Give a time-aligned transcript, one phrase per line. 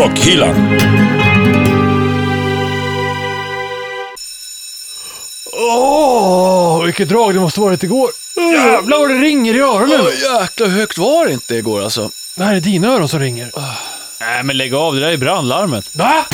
[0.00, 0.78] Rockhyllan.
[5.52, 8.10] Åh, vilket drag det måste varit igår.
[8.54, 10.00] Jävlar vad det ringer i öronen.
[10.40, 12.10] jäklar, hur högt var det inte igår alltså?
[12.34, 13.50] Det här är dina öron som ringer.
[14.20, 14.94] Nej, men lägg av.
[14.94, 15.88] Det där är brandlarmet.
[15.92, 16.26] Va?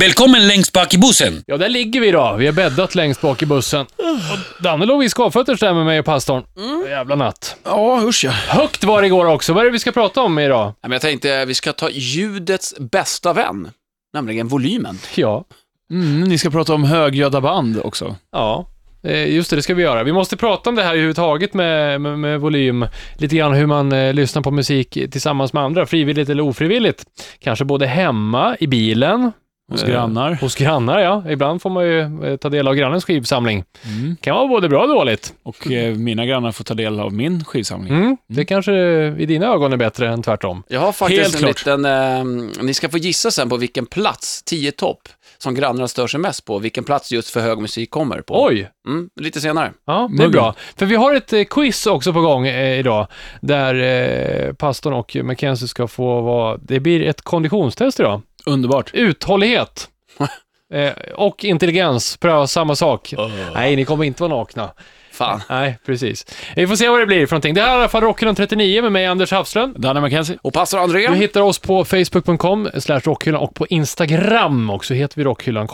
[0.00, 1.42] Välkommen längst bak i bussen.
[1.46, 2.34] Ja, där ligger vi då.
[2.38, 3.80] Vi har bäddat längst bak i bussen.
[3.80, 6.42] Och Danne låg i skavfötters där med mig och pastorn.
[6.88, 7.56] Jävla natt.
[7.64, 8.30] Ja, usch ja.
[8.30, 9.52] Högt var det igår också.
[9.52, 10.64] Vad är det vi ska prata om idag?
[10.66, 13.68] Nej, Men jag tänkte vi ska ta ljudets bästa vän,
[14.14, 14.98] nämligen volymen.
[15.14, 15.44] Ja,
[15.92, 18.16] Mm, ni ska prata om högljudda band också.
[18.32, 18.66] ja.
[19.02, 20.02] Eh, Just det, det ska vi göra.
[20.02, 22.86] Vi måste prata om det här överhuvudtaget med, med, med volym.
[23.18, 27.04] Lite grann hur man eh, lyssnar på musik tillsammans med andra, frivilligt eller ofrivilligt.
[27.38, 29.32] Kanske både hemma, i bilen.
[29.70, 30.38] Hos eh, grannar.
[30.40, 31.24] Hos grannar, ja.
[31.30, 33.64] Ibland får man ju eh, ta del av grannens skivsamling.
[33.84, 34.16] Mm.
[34.20, 35.34] Kan vara både bra och dåligt.
[35.42, 37.94] Och eh, mina grannar får ta del av min skivsamling.
[37.94, 38.16] Mm.
[38.26, 38.72] Det kanske
[39.18, 40.62] i dina ögon är bättre än tvärtom.
[40.68, 41.66] Jag har faktiskt Helt en klart.
[41.66, 46.06] liten, eh, ni ska få gissa sen på vilken plats, 10 topp, som grannarna stör
[46.06, 48.44] sig mest på, vilken plats just för hög musik kommer på.
[48.44, 48.70] Oj!
[48.88, 49.72] Mm, lite senare.
[49.86, 50.54] Ja, det är bra.
[50.76, 53.06] För vi har ett eh, quiz också på gång eh, idag,
[53.40, 56.56] där eh, pastorn och Mackenzie ska få vara...
[56.56, 58.20] Det blir ett konditionstest idag.
[58.46, 58.90] Underbart.
[58.94, 59.88] Uthållighet.
[60.74, 63.14] eh, och intelligens, pröva samma sak.
[63.54, 64.70] Nej, ni kommer inte vara nakna.
[65.12, 65.40] Fan.
[65.48, 66.26] Nej, precis.
[66.56, 67.54] Vi får se vad det blir för någonting.
[67.54, 69.80] Det här är i alla fall Rockhyllan 39 med mig, Anders Hafslund.
[69.80, 70.38] Danne McKenzie.
[70.42, 71.06] Och pastor André?
[71.06, 75.68] Du hittar oss på facebook.com rockhyllan och på Instagram också heter vi rockhyllan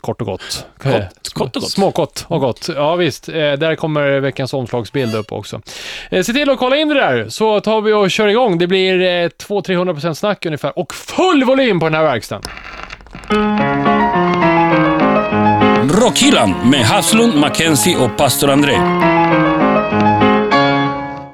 [0.00, 0.66] kort, och gott.
[0.84, 0.92] Eh,
[1.34, 1.70] kort och gott.
[1.70, 2.68] Småkott och gott.
[2.76, 5.60] Ja visst, eh, där kommer veckans omslagsbild upp också.
[6.10, 8.58] Eh, se till att kolla in det där så tar vi och kör igång.
[8.58, 12.44] Det blir eh, 200-300% snack ungefär och full volym på den här verkstaden.
[15.90, 18.72] Rockhyllan med Haslund, Mackenzie och pastor André.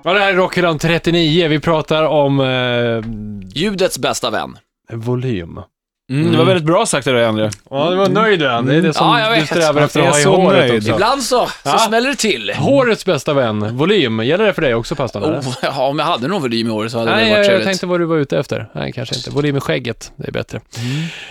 [0.04, 1.48] Ja, det här är Rockhyllan 39.
[1.48, 2.46] Vi pratar om eh,
[3.54, 4.58] Ljudets bästa vän.
[4.92, 5.60] volym.
[6.10, 7.50] Mm, det var väldigt bra sagt av dig, André.
[7.70, 8.66] Ja, du var nöjd än.
[8.66, 9.46] Det är det som Ja, jag du vet.
[9.48, 10.76] strävar efter att Jag ha är i så håret nöjd.
[10.82, 10.90] också.
[10.90, 11.78] Ibland så, så Ja.
[11.78, 12.52] smäller det till.
[12.56, 14.20] Hårets bästa vän, volym.
[14.24, 15.22] Gäller det för dig också pastorn?
[15.22, 15.38] eller?
[15.38, 17.38] Oh, ja, om jag hade någon volym i år så hade Nej, det jag, varit
[17.38, 17.66] jag trevligt.
[17.68, 18.68] tänkte vad du var ute efter.
[18.72, 19.30] Nej, kanske inte.
[19.30, 20.60] Volym i skägget, det är bättre.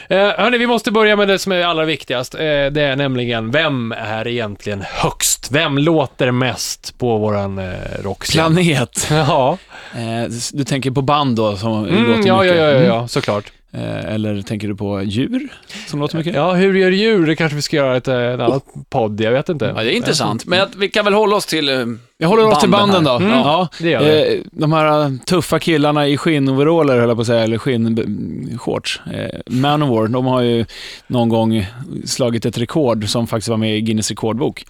[0.09, 2.35] Eh, hörni, vi måste börja med det som är allra viktigast.
[2.35, 5.51] Eh, det är nämligen, vem är egentligen högst?
[5.51, 7.65] Vem låter mest på våran eh,
[8.03, 8.55] rockscen?
[8.55, 9.07] Planet.
[9.11, 9.57] Ja,
[9.95, 12.57] Eh, du tänker på band då, som mm, låter ja, ja, mycket?
[12.57, 12.83] ja, Mm.
[12.85, 13.51] ja, såklart.
[13.71, 15.47] Eh, eller tänker du på djur,
[15.87, 16.35] som låter mycket?
[16.35, 17.25] Ja, hur gör djur?
[17.27, 19.73] Det kanske vi ska göra ett, eh, en annan podd, jag vet inte.
[19.77, 20.45] Ja, det är intressant.
[20.45, 21.69] Men att, vi kan väl hålla oss till...
[21.69, 21.85] eh,
[22.17, 23.13] Jag håller oss till Banden här.
[23.19, 23.25] då.
[23.25, 23.37] Mm.
[23.37, 23.67] Ja.
[23.79, 24.37] Det gör vi.
[24.37, 29.01] Eh, de här eh, tuffa killarna i skinnoveraller, höll jag på att säga, eller skinnshorts.
[29.13, 30.65] Eh, Manowar, de har ju
[31.07, 31.65] någon gång
[32.05, 34.65] slagit ett rekord som faktiskt var med i Guinness rekordbok.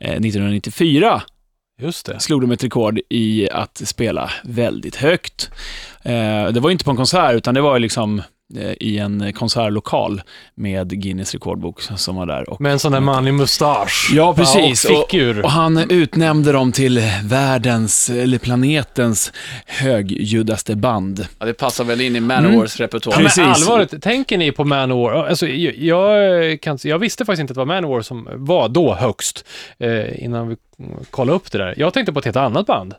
[0.00, 1.22] Eh, 1994
[1.82, 2.20] Just det.
[2.20, 5.50] slog de ett rekord i att spela väldigt högt.
[6.02, 6.12] Eh,
[6.52, 8.24] det var ju inte på en konsert, utan det var ju liksom eh,
[8.80, 10.22] i en konsertlokal
[10.54, 12.50] med Guinness rekordbok som var där.
[12.50, 14.10] Och Med en sån där man i mustasch.
[14.14, 14.84] Ja, precis.
[14.84, 15.44] Och fickur.
[15.44, 19.32] Och han utnämnde dem till världens, eller planetens,
[19.66, 21.26] högljuddaste band.
[21.38, 23.14] Ja, det passar väl in i Manowars repertoar.
[23.14, 23.68] Ja, men Precis.
[23.68, 25.12] allvarligt, tänker ni på Manowar?
[25.12, 28.94] Alltså, jag, jag, kan, jag visste faktiskt inte att det var Manowar som var då
[28.94, 29.44] högst,
[29.78, 30.56] eh, innan vi
[31.10, 31.74] kollade upp det där.
[31.76, 32.94] Jag tänkte på ett helt annat band.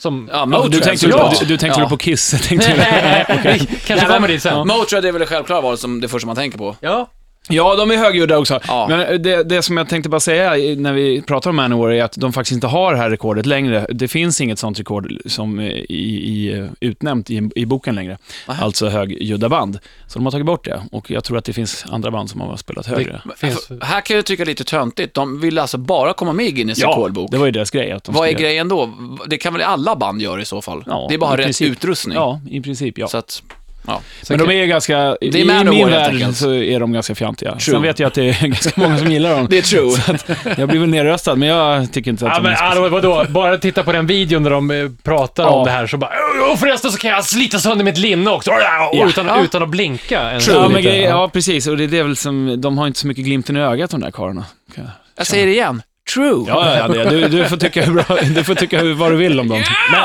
[0.00, 0.28] Som...
[0.32, 1.40] Ja, Ja, Motörhead, du tänkte, såklart.
[1.40, 1.88] du, du tänkte ja.
[1.88, 2.68] på Kiss, tänkte
[3.26, 4.66] Kanske Nej, kommer men dit sen.
[4.66, 6.76] Motörhead är väl det självklara valet som det första man tänker på.
[6.80, 7.10] Ja.
[7.48, 8.60] Ja, de är högljudda också.
[8.68, 8.86] Ja.
[8.88, 12.12] Men det, det som jag tänkte bara säga när vi pratar om Manowar är att
[12.16, 13.86] de faktiskt inte har det här rekordet längre.
[13.90, 18.18] Det finns inget sånt rekord som är i, i, utnämnt i, i boken längre.
[18.48, 18.64] Aha.
[18.64, 19.78] Alltså högljudda band.
[20.06, 20.82] Så de har tagit bort det.
[20.92, 23.22] Och jag tror att det finns andra band som har spelat högre.
[23.36, 23.66] Finns...
[23.66, 25.14] För- Här kan jag tycka lite töntigt.
[25.14, 27.30] De vill alltså bara komma med i Guinness rekordbok.
[27.30, 27.92] det var ju deras grej.
[27.92, 28.90] Att de Vad är grejen då?
[29.26, 30.82] Det kan väl alla band göra i så fall?
[30.86, 31.68] Ja, det är bara rätt princip.
[31.72, 32.14] utrustning.
[32.14, 33.08] Ja, i princip ja.
[33.08, 33.42] Så att,
[33.90, 34.02] ja.
[34.28, 37.50] Men de är ganska, Det är i Manowar, min värld så är de ganska fjantiga.
[37.50, 37.60] True.
[37.60, 39.46] Sen vet jag att det är ganska många som gillar dem.
[39.50, 40.54] Det är true.
[40.58, 42.88] Jag blir väl nerröstad, men jag tycker inte att Ja, de men är så- alltså,
[42.88, 43.24] vadå?
[43.28, 45.48] Bara titta på den videon där de eh, pratar Ja.
[45.50, 46.10] om det här så bara
[46.44, 48.50] "Åh, Och förresten så kan jag slita sönder mitt linne också.
[48.50, 49.06] Ja.
[49.08, 49.42] Utan, Ja.
[49.44, 50.40] utan att blinka.
[50.48, 51.66] Ja, men ja, precis.
[51.66, 54.00] Och det är det väl som, de har inte så mycket glimten i ögat de
[54.00, 54.44] där karlarna.
[54.74, 54.82] Ja,
[55.16, 55.82] Jag säger det igen.
[56.14, 56.44] True.
[56.48, 58.04] ja, ja det, du, du får tycka, hur bra,
[58.34, 59.62] du får tycka hur, vad du vill om dem.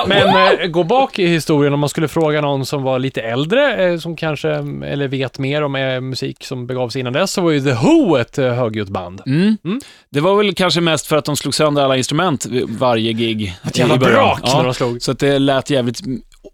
[0.07, 3.21] Men, men eh, gå bak i historien om man skulle fråga någon som var lite
[3.21, 4.49] äldre, eh, som kanske,
[4.85, 7.73] eller vet mer om eh, musik som begav sig innan dess, så var ju The
[7.73, 9.21] Who ett högljutt band.
[9.25, 9.57] Mm.
[9.65, 9.79] Mm.
[10.11, 13.55] Det var väl kanske mest för att de slog sönder alla instrument varje gig.
[13.67, 14.57] Ett jävla brak Ja.
[14.57, 15.01] när de slog.
[15.01, 16.01] Så att det lät jävligt...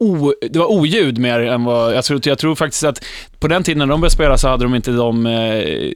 [0.03, 1.95] O, det var oljud mer än vad...
[1.95, 3.03] Jag tror, jag tror faktiskt att
[3.39, 5.91] på den tiden när de började spela så hade de inte de eh,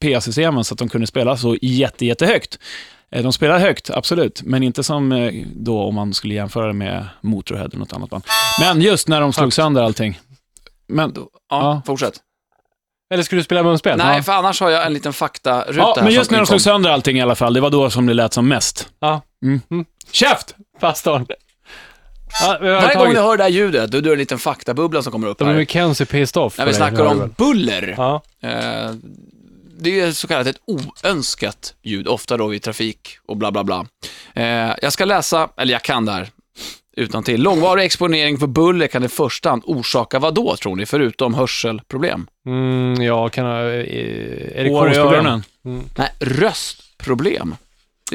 [0.00, 2.58] PA-systemen så att de kunde spela så jätte, jättehögt.
[3.12, 6.72] Eh, De spelar högt, absolut, men inte som eh, då om man skulle jämföra det
[6.72, 8.24] med Motorhead eller något annat band.
[8.60, 10.18] Men just när de slog sönder allting.
[10.88, 11.82] Men, Ja, Ja.
[11.86, 12.14] fortsätt.
[13.14, 13.98] Eller skulle du spela munspel?
[13.98, 14.22] Nej, Ja.
[14.22, 16.90] för annars har jag en liten faktaruta ja, här men just när de slog sönder
[16.90, 18.88] allting i alla fall, det var då som det lät som mest.
[19.00, 19.20] Ja.
[19.44, 19.60] Mm.
[19.70, 19.84] Mm.
[20.12, 20.54] Käft!
[20.80, 21.26] Pastorn.
[22.40, 23.16] Ja, vi har Varje gång tagit...
[23.16, 25.44] du hör det här ljudet, då är det en liten faktabubbla som kommer upp Då
[25.44, 25.60] blir här.
[25.60, 26.58] Mackenzie pissed off.
[26.58, 27.94] När vi snackar det om buller.
[27.96, 28.22] Ja.
[28.42, 28.90] Eh,
[29.80, 33.86] det är så kallat ett oönskat ljud, ofta då vid trafik och bla bla bla.
[34.34, 36.28] Eh, jag ska läsa, eller jag kan där
[36.96, 37.42] utan till.
[37.42, 42.26] Långvarig exponering för buller kan i första hand orsaka vad då, tror ni, förutom hörselproblem?
[42.46, 43.60] Mm, ja, kan ha...
[43.60, 45.14] Eh, Hår i erektionsproblem.
[45.14, 45.44] öronen.
[45.64, 45.84] Mm.
[45.98, 47.54] Nej, röstproblem.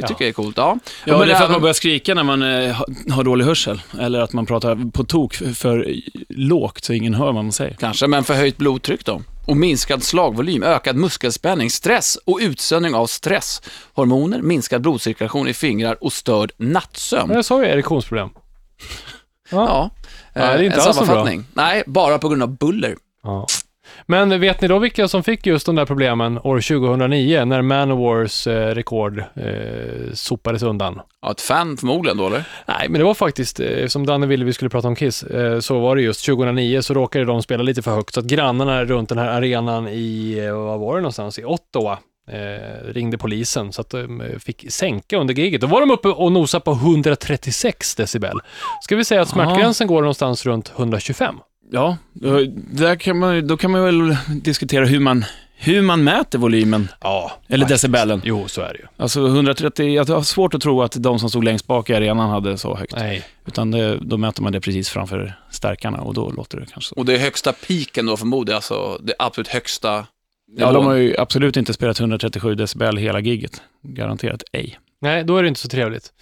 [0.02, 0.08] Det Ja.
[0.08, 0.58] tycker jag är coolt.
[0.58, 3.24] Ja, Ja, men det är för att man börjar skrika när man eh, ha- har
[3.24, 3.82] dålig hörsel.
[4.00, 5.94] Eller att man pratar på tok för, för
[6.30, 7.74] lågt så ingen hör vad man säger.
[7.80, 9.22] Kanske, men förhöjt blodtryck då?
[9.46, 16.14] Och minskad slagvolym, ökad muskelspänning, stress och utsöndring av stresshormoner, minskad blodcirkulation i fingrar och
[16.14, 17.28] störd nattsömn.
[17.28, 18.30] Men jag sa ju erektionsproblem.
[19.52, 19.90] Ja,
[20.34, 21.46] Ja, det är eh, inte en alls sammanfattning.
[21.54, 22.96] Nej, bara på grund av buller.
[23.24, 23.48] Ja.
[24.10, 28.48] Men vet ni då vilka som fick just de där problemen år 2009 när Manowars
[28.48, 31.02] eh, rekord eh, sopades undan?
[31.22, 32.44] Ja, ett fan förmodligen då, eller?
[32.66, 35.60] Nej, men det var faktiskt, eh, som Danne ville vi skulle prata om Kiss, eh,
[35.60, 38.86] så var det just 2009 så råkade de spela lite för högt så att grannarna
[38.86, 41.98] runt den här arenan i, eh, vad var det någonstans, i Ottawa
[42.32, 45.62] eh, ringde polisen så att de eh, fick sänka under giget.
[45.62, 48.40] Då var de uppe och nosade på 136 decibel.
[48.82, 51.36] Ska vi säga att smärtgränsen går någonstans runt 125?
[51.72, 55.26] Ja, då, där kan man, då kan man väl diskutera hur man,
[55.56, 56.88] hur man mäter volymen.
[57.02, 57.32] Ja.
[57.48, 57.82] Eller faktiskt.
[57.82, 58.22] decibelen.
[58.24, 58.86] Jo, så är det ju.
[58.98, 62.30] Alltså 130, jag har svårt att tro att de som stod längst bak i arenan
[62.30, 62.96] hade så högt.
[62.96, 63.24] Nej.
[63.48, 66.96] Utan det, då mäter man det precis framför stärkarna och då låter det kanske så.
[66.96, 70.06] Och det är högsta piken då förmodar jag, alltså det absolut högsta
[70.56, 73.62] Ja, de har ju absolut inte spelat 137 decibel hela giget.
[73.82, 74.80] Garanterat ej.
[75.02, 76.14] Nej, då är det inte så trevligt.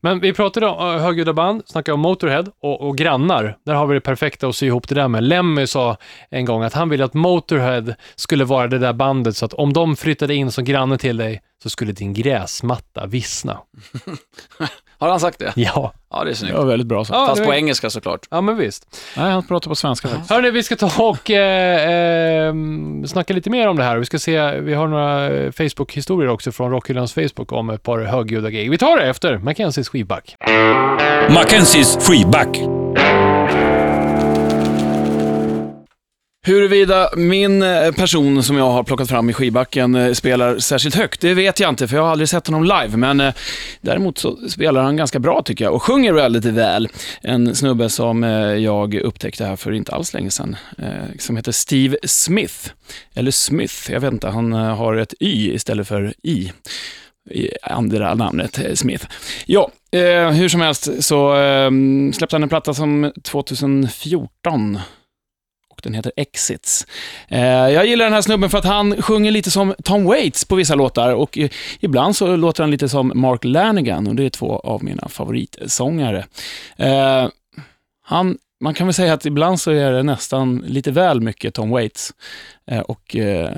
[0.00, 3.56] Men vi pratade om eh, högljudda band, snackade om Motorhead och, och grannar.
[3.66, 5.24] Där har vi det perfekta att sy ihop det där med.
[5.24, 5.96] Lemmy sa
[6.30, 9.72] en gång att han ville att Motorhead skulle vara det där bandet så att om
[9.72, 13.58] de flyttade in som granne till dig så skulle din gräsmatta vissna.
[15.02, 15.52] Har han sagt det?
[15.56, 16.52] Ja, Ja, det är snyggt.
[16.54, 17.16] Det var väldigt bra sagt.
[17.16, 18.26] Ja, Fast det på var- engelska såklart.
[18.30, 18.96] ja men visst.
[19.16, 20.30] Nej, han pratar på svenska faktiskt.
[20.30, 22.54] Hörni, vi ska ta och eh, eh,
[23.06, 23.96] snacka lite mer om det här.
[23.98, 27.98] Vi ska se, vi har några eh, Facebook-historier också från Rockhyllans Facebook om ett par
[27.98, 28.70] högljudda gig.
[28.70, 30.36] Vi tar det efter Mackenzies skivback.
[31.30, 32.58] Mackenzies freeback.
[36.46, 41.20] Huruvida min eh, person som jag har plockat fram i skivbacken eh, spelar särskilt högt,
[41.20, 42.96] det vet jag inte, för jag har aldrig sett honom live.
[42.96, 43.34] Men eh,
[43.80, 46.88] däremot så spelar han ganska bra tycker jag och sjunger väldigt väl.
[47.20, 51.52] En snubbe som eh, jag upptäckte här för inte alls länge sedan, eh, som heter
[51.52, 52.70] Steve Smith.
[53.14, 56.52] Eller Smith, jag vet inte, han eh, har ett Y istället för I.
[57.30, 59.06] i andra namnet Smith.
[59.46, 61.70] Ja, eh, hur som helst så eh,
[62.12, 64.78] släppte han en platta som 2014
[65.82, 66.86] den heter Exits.
[67.28, 70.54] Eh, jag gillar den här snubben för att han sjunger lite som Tom Waits på
[70.54, 71.50] vissa låtar och eh,
[71.80, 76.26] ibland så låter han lite som Mark Lanigan och det är två av mina favoritsångare.
[76.76, 77.28] Eh,
[78.04, 81.70] han, man kan väl säga att ibland så är det nästan lite väl mycket Tom
[81.70, 82.12] Waits
[82.66, 83.56] eh, och eh,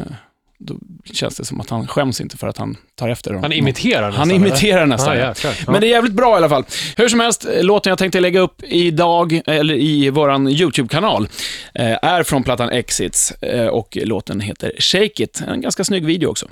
[0.64, 0.74] då
[1.12, 3.42] känns det som att han skäms inte för att han tar efter dem.
[3.42, 5.34] Han imiterar nästan, Han imiterar nästan, Ah, ja.
[5.44, 5.50] Ja.
[5.66, 6.64] Men det är jävligt bra i alla fall.
[6.96, 11.28] Hur som helst, låten jag tänkte lägga upp idag, eller i våran YouTube-kanal,
[11.74, 15.42] eh, är från plattan Exits eh, och låten heter Shake It.
[15.48, 16.46] En ganska snygg video också.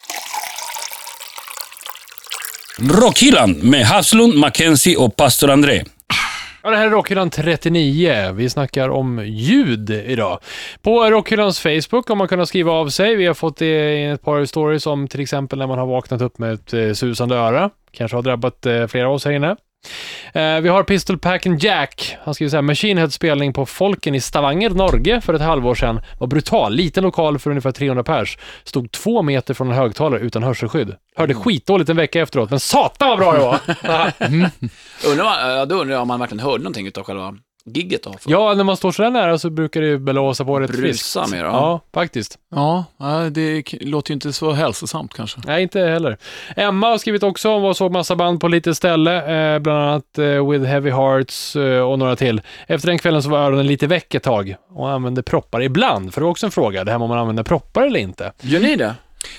[2.79, 5.85] Rockhyllan med Haslund, Mackenzie och pastor André.
[6.65, 8.33] Ja, det här är Rockhyllan 39.
[8.35, 10.39] Vi snackar om ljud idag.
[10.83, 13.17] På Rockhyllans Facebook har man kunnat skriva av sig.
[13.17, 16.23] Vi har fått det i ett par stories om till exempel när man har vaknat
[16.23, 17.71] upp med ett eh, susande öra.
[17.91, 19.57] Kanske har drabbat eh, flera av oss här inne.
[20.33, 22.17] Eh, vi har Pistol Pack and Jack.
[22.25, 25.75] Han skriver så här, Machine Heads spelning på Folken i Stavanger, Norge för ett halvår
[25.75, 26.75] sedan var brutal.
[26.75, 28.39] Liten lokal för ungefär 300 pers.
[28.65, 30.95] Stod två meter från en högtalare utan hörselskydd.
[31.17, 33.59] Hörde skitdåligt en vecka efteråt, men satan vad bra det var!
[35.11, 35.25] Undrar
[35.59, 37.35] man, då undrar jag om man verkligen hörde någonting utav själva
[37.65, 38.15] gigget då.
[38.27, 40.83] Ja, när man står så där nära så brukar det ju blåsa på rätt friskt.
[41.15, 41.45] Brusa mer.
[41.45, 42.39] Ja, faktiskt.
[42.51, 42.85] Ja,
[43.31, 45.41] det låter ju inte så hälsosamt kanske.
[45.47, 46.19] Nej, inte heller.
[46.57, 50.19] Emma har skrivit också om vad såg massa band på lite ställe, eh, bland annat
[50.19, 52.41] eh, With Heavy Hearts eh, och några till.
[52.67, 56.15] Efter den kvällen så var öronen lite väck ett tag och använde proppar ibland.
[56.15, 58.33] För det var också en fråga, det här med om man använder proppar eller inte.
[58.41, 58.95] Gör ni det?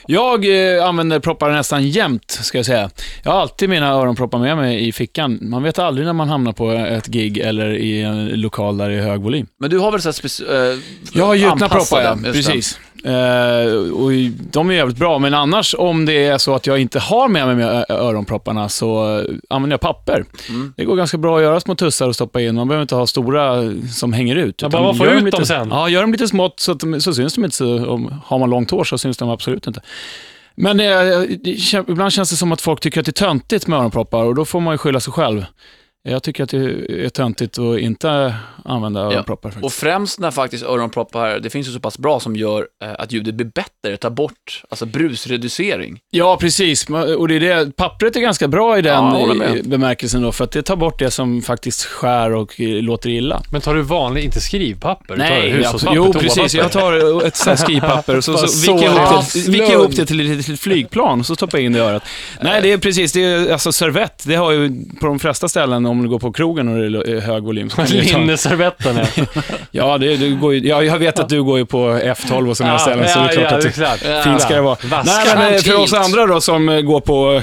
[0.07, 2.89] Jag eh, använder proppar nästan jämt, ska jag säga.
[3.23, 5.39] Jag har alltid mina öronproppar med mig i fickan.
[5.41, 8.95] Man vet aldrig när man hamnar på ett gig eller i en lokal där det
[8.95, 9.47] är hög volym.
[9.59, 10.79] Men du har väl så här speci- eh,
[11.13, 12.17] Jag har gjutna proppar, ja.
[12.23, 12.79] Precis.
[13.05, 14.11] Eh, och
[14.51, 17.57] de är jävligt bra, men annars om det är så att jag inte har med
[17.57, 20.25] mig öronpropparna så eh, använder jag papper.
[20.49, 20.73] Mm.
[20.77, 22.55] Det går ganska bra att göra små tussar och stoppa in.
[22.55, 24.61] Man behöver inte ha stora som hänger ut.
[24.61, 25.67] Ja, utan bara gör ut lite, dem sen.
[25.71, 27.57] Ja, gör dem lite smått så, att de, så syns de inte.
[27.57, 29.81] Så, om, har man långt hår så syns de absolut inte.
[30.55, 33.67] Men eh, det, det, ibland känns det som att folk tycker att det är töntigt
[33.67, 35.45] med öronproppar och då får man ju skylla sig själv.
[36.05, 36.57] Jag tycker att det
[37.05, 39.49] är töntigt att inte använda öronproppar.
[39.49, 39.65] faktiskt.
[39.65, 43.11] Och främst när faktiskt öronproppar, det finns ju så pass bra som gör eh, att
[43.11, 45.99] ljudet blir bättre, tar bort, alltså brusreducering.
[46.09, 46.89] Ja, precis.
[46.89, 50.31] Och det är det, pappret är ganska bra i den Ja, jag eh, bemärkelsen då,
[50.31, 53.41] för att det tar bort det som faktiskt skär och eh, låter illa.
[53.51, 55.15] Men tar du vanlig, inte skrivpapper?
[55.15, 56.53] du tar Nej, hushållspapper, jo precis.
[56.53, 59.93] Jag tar ett sånt skrivpapper och så, så viker jag så ihop viker jag ihop
[59.93, 59.95] slung.
[59.95, 62.03] det till ett litet flygplan och så stoppar jag in det i örat.
[62.41, 64.23] Nej, det är precis, det är alltså servett.
[64.25, 67.19] Det har ju på de flesta ställen, om du går på krogen och det är
[67.19, 67.69] hög volym.
[67.87, 69.09] Du Linneservetten är.
[69.71, 72.57] ja, det, det går ju, ja, jag vet att du går ju på F12 och
[72.57, 74.05] sådana ställen, så det är klart att du, exakt.
[74.23, 74.77] Fint ska det vara.
[74.83, 77.41] Vaska Nej, men eh, för oss andra då som eh, går på,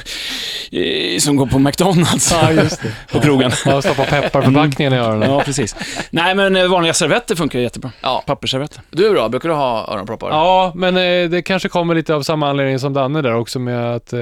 [0.70, 2.92] eh, som går på McDonalds Ja, just det.
[3.12, 3.50] på krogen.
[3.66, 5.30] Ja, stoppa pepparförpackningen i öronen.
[5.30, 5.76] Ja, precis.
[6.10, 7.90] Nej, men vanliga servetter funkar jättebra.
[8.00, 8.82] Ja, Pappersservetter.
[8.90, 9.28] du då?
[9.28, 10.28] Brukar du ha öronproppar?
[10.30, 10.94] Ja, men
[11.30, 14.20] det kanske kommer lite av samma anledning som Danne där också med att eh,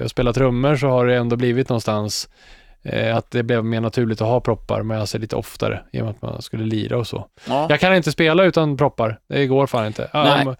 [0.00, 2.28] jag spelar trummor så har det ändå blivit någonstans
[3.14, 6.10] att det blev mer naturligt att ha proppar med sig lite oftare i och med
[6.10, 7.26] att man skulle lira och så.
[7.48, 7.66] Ja.
[7.70, 10.10] Jag kan inte spela utan proppar, det går fan inte.
[10.12, 10.46] Ja, Nej.
[10.46, 10.56] Om,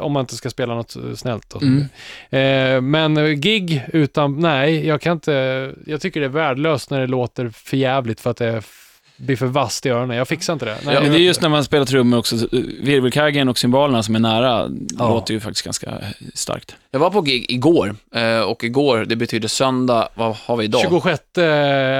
[0.00, 1.52] om man inte ska spela något eh, snällt.
[1.52, 1.66] Och så.
[1.66, 1.86] Mm.
[2.30, 7.00] Eh, men eh, gig utan, nej, jag kan inte, jag tycker det är värdelöst när
[7.00, 8.82] det låter för jävligt för att det f-
[9.16, 10.16] blir för vasst i öronen.
[10.16, 10.76] Jag fixar inte det.
[10.84, 13.58] Nej, Ja, jag det är just när man spelar trummor också, så, eh, virvelkaggen och
[13.58, 15.08] cymbalerna som är nära, Ja.
[15.08, 15.98] låter ju faktiskt ganska
[16.34, 16.74] starkt.
[16.90, 20.80] Jag var på gig igår, eh, och igår, det betyder söndag, vad har vi idag?
[20.80, 21.20] 26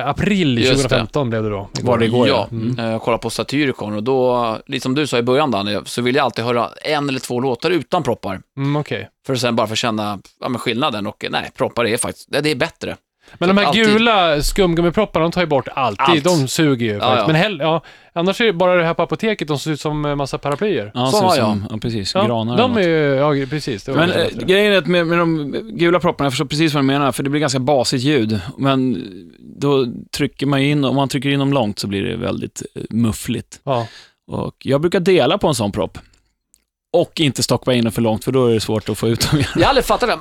[0.04, 0.76] april Just det.
[0.76, 1.68] 2015 blev det då.
[1.82, 2.78] Var det igår, Ja, Mm.
[2.78, 6.02] eh, jag kollade på Satyricon och då, lite som du sa i början Danne, så
[6.02, 8.40] vill jag alltid höra en eller två låtar utan proppar.
[8.56, 9.08] Mm, Okej.
[9.26, 12.28] För att sen bara få känna ja, men skillnaden och eh, nej, proppar är faktiskt,
[12.42, 12.96] det är bättre.
[13.34, 13.84] Men de här Alltid.
[13.86, 16.00] gula skumgummipropparna, de tar ju bort alltid.
[16.08, 16.24] Allt.
[16.24, 17.18] De suger ju faktiskt.
[17.20, 17.26] ja.
[17.26, 20.04] Men hell, ja, annars är det bara det här på apoteket, de ser ut som
[20.04, 20.90] en massa paraplyer.
[20.94, 21.46] Ja, Så har jag.
[21.46, 23.88] som, ja precis, Ja, granar de är ju, ja precis.
[23.88, 24.44] Men bättre.
[24.44, 27.22] grejen är att med, med de gula propparna, jag förstår precis vad du menar, för
[27.22, 28.40] det blir ganska basigt ljud.
[28.58, 29.04] Men
[29.38, 32.82] då trycker man in, om man trycker in dem långt så blir det väldigt eh,
[32.90, 33.60] muffligt.
[33.64, 33.86] ja.
[34.28, 35.98] Och jag brukar dela på en sån propp.
[36.92, 39.30] Och inte stoppa in den för långt, för då är det svårt att få ut
[39.30, 39.50] dem igen.
[39.54, 40.18] Jag har aldrig fattat det,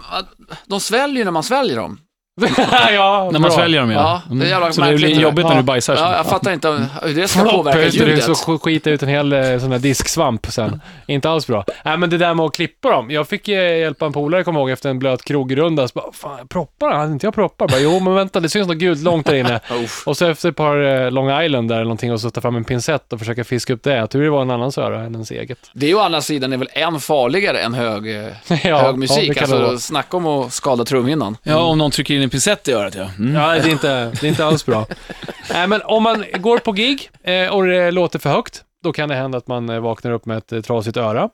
[0.68, 2.00] de sväljer när man sväljer dem.
[2.94, 3.52] ja, När man bra.
[3.52, 5.58] sväljer dem Ja, det är jävla Så det blir jobbigt när Ja.
[5.58, 5.96] du bajsar.
[5.96, 6.70] Ja, jag fattar inte
[7.04, 8.24] hur det ska Flopp, påverka ljudet.
[8.24, 10.82] Så sk- skita ut en hel eh, sån där disksvamp sen.
[11.08, 11.66] Inte alls bra.
[11.86, 13.12] Nej, men det där med att klippa dem.
[13.12, 15.88] Jag fick eh, hjälpa en polare, kommer ihåg, efter en blöt krogrunda.
[15.88, 16.92] Så bara, fan, proppar?
[16.92, 17.68] Hade inte jag proppar?
[17.68, 19.60] Bara, jo, men vänta, det syns något gult långt där inne.
[20.06, 22.56] Och så efter ett par eh, Long Island där eller någonting och så ta fram
[22.56, 23.96] en pincett och försöka fiska upp det.
[23.96, 25.60] Jag tror det var en annans öra än ens eget.
[25.74, 28.06] Det är ju å andra sidan är väl än farligare än hög,
[28.48, 29.34] ja, hög ja, musik.
[29.36, 31.38] det alltså, snacka om att skada trumhinnan.
[31.44, 33.10] Ja, om någon trycker in en pincett i örat, ja.
[33.20, 33.36] Mm.
[33.36, 34.88] Ja, det är inte, det är inte alls bra.
[35.54, 39.10] Nej, men om man går på gig eh, och det låter för högt, då kan
[39.10, 41.30] det hända att man eh, vaknar upp med ett eh, trasigt öra.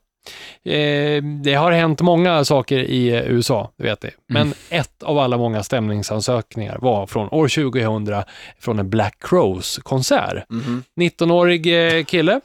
[1.44, 4.10] Det har hänt många saker i USA, det vet ni.
[4.28, 8.24] Men ett av alla många stämningsansökningar var från år 2000
[8.60, 10.44] från en Black Crows-konsert.
[10.50, 10.84] Mhm.
[11.00, 12.42] 19-årig eh, kille,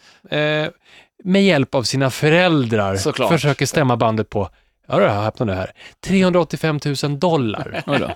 [1.24, 3.32] med hjälp av sina föräldrar, Såklart.
[3.32, 4.48] försöker stämma bandet på,
[4.88, 5.70] ja det här öppnar det här,
[6.06, 7.82] 385 000 dollar.
[7.98, 8.10] Då.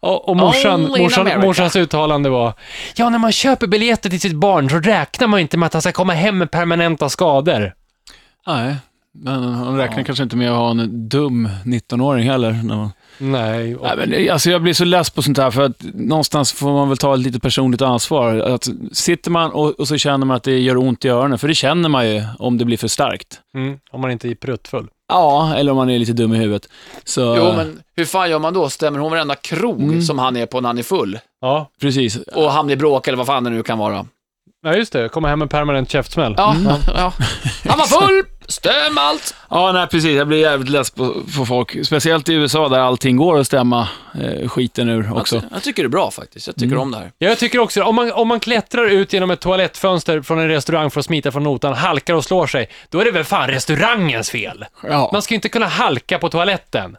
[0.00, 2.52] Och, och morsan, morsan, morsans uttalande var,
[2.96, 5.82] ja när man köper biljetter till sitt barn så räknar man inte med att han
[5.82, 7.74] ska komma hem med permanenta skador.
[8.46, 8.76] Nej,
[9.12, 12.52] men han räknar kanske inte med att ha en dum 19-åring heller.
[12.52, 12.90] När man...
[13.18, 16.52] Nej, och, Nej, men, alltså, jag blir så less på sånt här, för att någonstans
[16.52, 18.38] får man väl ta ett lite personligt ansvar.
[18.38, 21.48] Att sitter man och, och så känner man att det gör ont i öronen, för
[21.48, 23.40] det känner man ju om det blir för starkt.
[23.54, 24.88] mm, om man inte är pruttfull.
[25.08, 26.68] Ja, eller om man är lite dum i huvudet.
[27.04, 28.68] Så, Jo, men hur fan gör man då?
[28.70, 30.02] Stämmer hon varenda krog Mm.
[30.02, 31.18] som han är på när han är full?
[31.40, 32.16] Ja, Precis.
[32.16, 34.06] Och hamnar i bråk eller vad fan det nu kan vara.
[34.62, 35.08] Ja just det.
[35.08, 36.34] Komma hem med permanent käftsmäll.
[36.36, 37.12] Ja, ja.
[37.68, 38.24] Han var full!
[38.48, 39.34] Stäm allt!
[39.50, 40.16] Ja, nej precis.
[40.16, 41.86] Jag blir jävligt less på, på folk.
[41.86, 43.88] Speciellt i USA där allting går att stämma
[44.20, 45.36] eh, skiten ur också.
[45.36, 46.46] Jag, jag tycker det är bra faktiskt.
[46.46, 46.80] Jag tycker Mm.
[46.80, 47.12] om det här.
[47.18, 50.48] Ja, Jag tycker också om man, om man klättrar ut genom ett toalettfönster från en
[50.48, 53.48] restaurang för att smita från notan, halkar och slår sig, då är det väl fan
[53.48, 54.64] restaurangens fel.
[54.88, 55.10] Ja.
[55.12, 56.96] Man ska ju inte kunna halka på toaletten.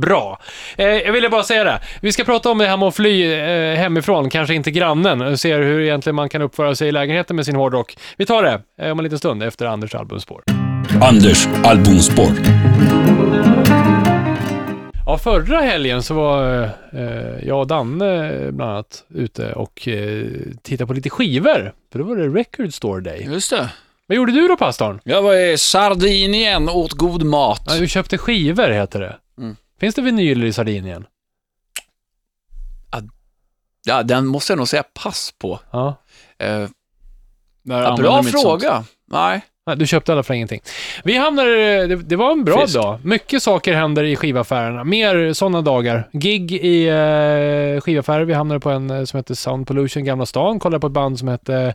[0.00, 0.38] Bra.
[0.76, 1.80] Eh, jag ville bara säga det.
[2.00, 5.40] Vi ska prata om det här med att fly eh, hemifrån, kanske inte grannen, och
[5.40, 7.96] se hur egentligen man kan uppföra sig i lägenheten med sin hårdrock.
[8.16, 10.42] Vi tar det eh, om en liten stund efter Anders albumspår.
[11.02, 12.32] Anders albumspår.
[15.06, 20.26] Ja, förra helgen så var eh, jag och Danne eh, bland annat ute och eh,
[20.62, 21.72] tittade på lite skivor.
[21.92, 23.28] För då var det Record Store Day.
[23.32, 23.68] Just det.
[24.06, 25.00] Vad gjorde du då, pastorn?
[25.04, 27.62] Jag var i Sardinien och åt god mat.
[27.66, 29.16] Ja, du köpte skivor, heter det.
[29.38, 29.56] Mm.
[29.82, 31.06] Finns det vinyler i Sardinien?
[33.84, 35.60] Ja, den måste jag nog säga pass på.
[35.70, 35.96] Ja.
[36.38, 36.68] Eh,
[37.96, 38.84] bra fråga.
[39.06, 39.42] Nej.
[39.76, 40.60] Du köpte alla för ingenting.
[41.04, 42.74] Vi hamnade, det, det var en bra Fisk.
[42.74, 42.98] dag.
[43.04, 44.84] Mycket saker händer i skivaffärerna.
[44.84, 46.08] Mer sådana dagar.
[46.12, 48.24] Gig i eh, skivaffärer.
[48.24, 50.58] Vi hamnade på en eh, som heter Sound Pollution, Gamla stan.
[50.58, 51.74] Kollade på ett band som hette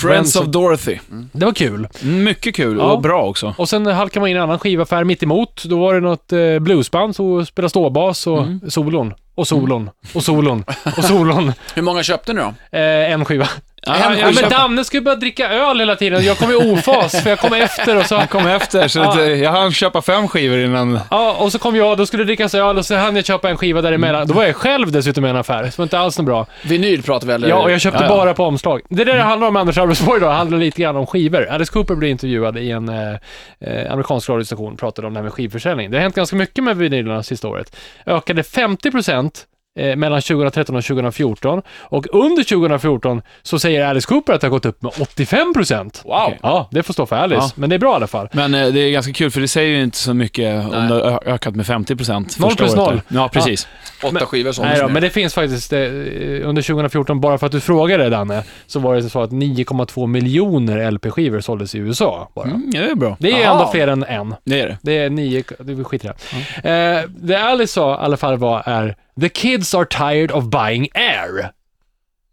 [0.00, 0.98] Friends of Dorothy.
[1.32, 1.88] Det var kul.
[2.02, 2.92] Mycket kul Ja.
[2.92, 3.54] och bra också.
[3.58, 5.64] Och sen halkade man in i en annan skivaffär mitt emot.
[5.64, 9.14] Då var det något eh, bluesband som spelade ståbas och solon.
[9.34, 9.90] Och solon.
[10.14, 10.64] Och solon.
[10.96, 11.52] Och solon.
[11.74, 12.54] Hur många köpte ni då?
[12.78, 13.48] Eh, en skiva.
[13.86, 16.24] Ja, Ja, men Danne skulle börja dricka öl hela tiden.
[16.24, 18.14] Jag kom i ofas, för jag kom efter och så...
[18.14, 19.20] Jag kom efter, så Ja.
[19.22, 21.00] eh, jag hann köpa fem skivor innan...
[21.10, 23.50] Ja, och så kom jag, då skulle det drickas öl och så hann jag köpa
[23.50, 24.26] en skiva däremellan.
[24.26, 26.46] Då var jag själv dessutom i en affär, så det var inte alls något bra.
[26.62, 27.48] Vinyl pratar vi eller?
[27.48, 28.16] Ja, och jag köpte Ja, ja.
[28.16, 28.80] bara på omslag.
[28.88, 31.46] Det är det det handlar om Anders Arbetsborg då, handlar lite grann om skivor.
[31.50, 32.96] Alice Cooper blev intervjuad i en eh,
[33.60, 35.90] eh, amerikansk radiostation, pratade om det här med skivförsäljning.
[35.90, 37.76] Det har hänt ganska mycket med vinylerna sista året.
[38.06, 39.30] Ökade 50%
[39.80, 44.50] eh, mellan 2013 och 2014 och under 2014 så säger Alice Cooper att det har
[44.50, 46.00] gått upp med 85%.
[46.04, 46.32] Wow.
[46.42, 47.50] Ja, det får stå för Alice, Ja.
[47.54, 48.28] men det är bra i alla fall.
[48.32, 50.88] Men eh, det är ganska kul, för det säger ju inte så mycket om Nej.
[50.88, 53.02] det har ökat med 50 procent Noll plus noll.
[53.08, 53.68] Ja, precis.
[54.02, 57.52] Åtta skivor såldes Nej då, men det finns faktiskt, eh, under 2014, bara för att
[57.52, 62.44] du frågade Danne, så var det så att 9,2 miljoner LP-skivor såldes i USA bara.
[62.44, 63.16] Mm, ja, det är bra.
[63.20, 63.52] Det är Aha.
[63.60, 64.34] ändå fler än en.
[64.44, 64.78] Det är det.
[64.82, 66.12] Det är nio, det skiter i
[66.62, 66.98] det.
[67.00, 70.88] Eh, det Alice sa i alla fall var är The kids are tired of buying
[70.94, 71.50] air.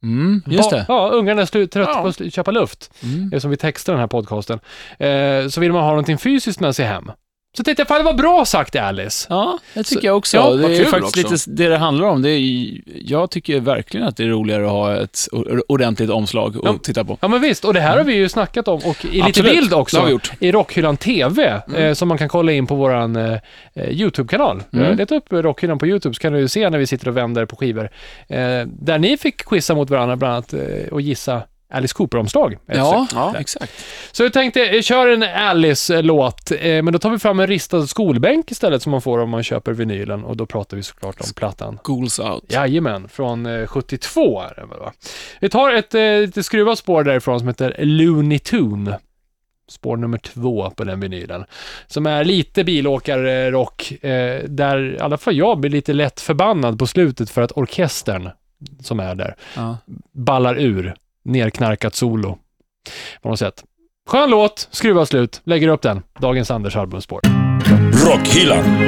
[0.03, 0.85] Mm, just Ba- det.
[0.87, 2.01] Ja, ungarna är slut, trött Ja.
[2.01, 2.91] på att köpa luft.
[3.03, 3.29] Mm.
[3.29, 4.59] Det är som vi textar den här podcasten.
[4.99, 7.11] Eh, så vill man ha någonting fysiskt med sig hem.
[7.57, 9.27] Så tänkte jag, fan det var bra sagt Alice.
[9.29, 10.37] Ja, det tycker Så- jag också.
[10.37, 11.33] ja, det är faktiskt också.
[11.49, 12.21] lite det det handlar om.
[12.21, 15.19] Det är, jag tycker verkligen att det är roligare att ha ett
[15.67, 16.75] ordentligt omslag att Ja.
[16.83, 17.17] titta på.
[17.21, 19.51] Ja men visst, och det här har vi ju snackat om och i lite Absolut,
[19.51, 20.05] bild det har också.
[20.05, 20.31] vi gjort.
[20.39, 23.37] I Rockhyllan TV, eh, som man kan kolla in på våran eh,
[23.73, 24.63] eh, YouTube-kanal.
[24.73, 24.85] Mm.
[24.85, 24.97] Mm.
[24.97, 27.55] Leta upp Rockhyllan på YouTube så kan du se när vi sitter och vänder på
[27.55, 27.89] skivor.
[28.27, 30.59] Eh, där ni fick quizza mot varandra bland annat eh,
[30.91, 32.57] och gissa Alice Cooper-omslag.
[32.65, 33.33] Ja, Ja.
[33.39, 33.73] exakt.
[34.11, 37.87] Så jag tänkte, eh, kör en Alice-låt, eh, men då tar vi fram en ristad
[37.87, 41.27] skolbänk istället som man får om man köper vinylen och då pratar vi såklart om
[41.35, 41.79] plattan.
[41.83, 42.43] Schools out.
[42.51, 44.91] Jajamän, från eh, 72 är det va?
[45.41, 48.99] Vi tar ett eh, lite skruvat spår därifrån som heter Looney Tune.
[49.69, 51.45] Spår nummer två på den vinylen.
[51.87, 56.87] Som är lite bilåkarrock, eh, där i alla fall jag blir lite lätt förbannad på
[56.87, 58.29] slutet för att orkestern
[58.81, 59.77] som är där Ja.
[60.11, 60.95] ballar ur.
[61.27, 62.37] Nerknarkat solo.
[63.21, 63.63] På något sätt.
[64.09, 66.03] Skön låt, skruva slut, lägger upp den.
[66.19, 67.21] Dagens Anders albumspår.
[68.07, 68.87] Rockhyllan.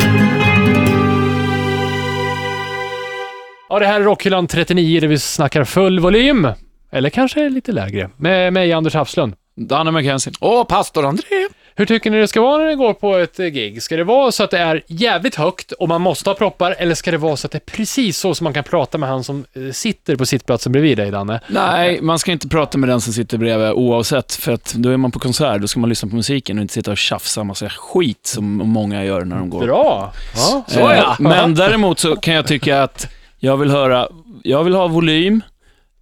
[3.69, 6.47] Ja, det här är Rockhyllan 39 där vi snackar full volym.
[6.91, 8.09] Eller kanske lite lägre.
[8.17, 9.33] Med mig, Anders Hafslund.
[9.55, 10.33] Danne McKenzie.
[10.39, 11.47] Och pastor André.
[11.79, 13.83] Hur tycker ni det ska vara när ni går på ett eh, gig?
[13.83, 16.95] Ska det vara så att det är jävligt högt och man måste ha proppar, eller
[16.95, 19.23] ska det vara så att det är precis så som man kan prata med han
[19.23, 21.39] som eh, sitter på sittplatsen bredvid dig, Danne?
[21.47, 24.97] Nej, man ska inte prata med den som sitter bredvid oavsett, för att då är
[24.97, 27.69] man på konsert, då ska man lyssna på musiken och inte sitta och tjafsa massa
[27.69, 29.65] skit som många gör när de går.
[29.65, 30.13] Bra!
[30.35, 31.15] Ja, så Eh, är det.
[31.19, 34.07] Men däremot så kan jag tycka att jag vill höra,
[34.43, 35.41] jag vill ha volym,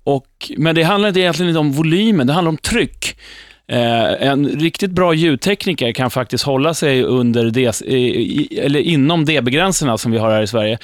[0.03, 3.17] och, men det handlar inte egentligen inte om volymen, det handlar om tryck.
[3.71, 9.97] Eh, en riktigt bra ljudtekniker kan faktiskt hålla sig under D, i, eller inom dB-gränserna
[9.97, 10.77] som vi har här i Sverige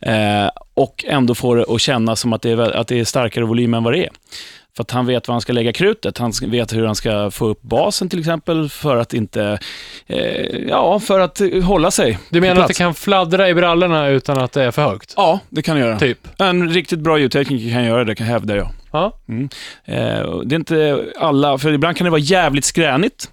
[0.00, 3.44] eh, och ändå få det att kännas som att det, är, att det är starkare
[3.44, 4.10] volym än vad det är.
[4.76, 6.18] För att han vet var han ska lägga krutet.
[6.18, 9.58] Han vet hur han ska få upp basen till exempel för att inte,
[10.06, 10.18] eh,
[10.68, 14.52] ja, för att hålla sig Du menar att det kan fladdra i brallorna utan att
[14.52, 15.14] det är för högt?
[15.16, 15.98] Ja, det kan det göra.
[15.98, 16.18] Typ.
[16.38, 18.68] En riktigt bra ljudtekniker kan göra det, kan hävdar jag.
[18.92, 19.20] Ja.
[19.28, 19.48] Mm.
[19.84, 23.30] Eh, det är inte alla, för ibland kan det vara jävligt skränigt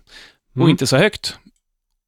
[0.51, 0.69] och Mm.
[0.69, 1.37] inte så högt.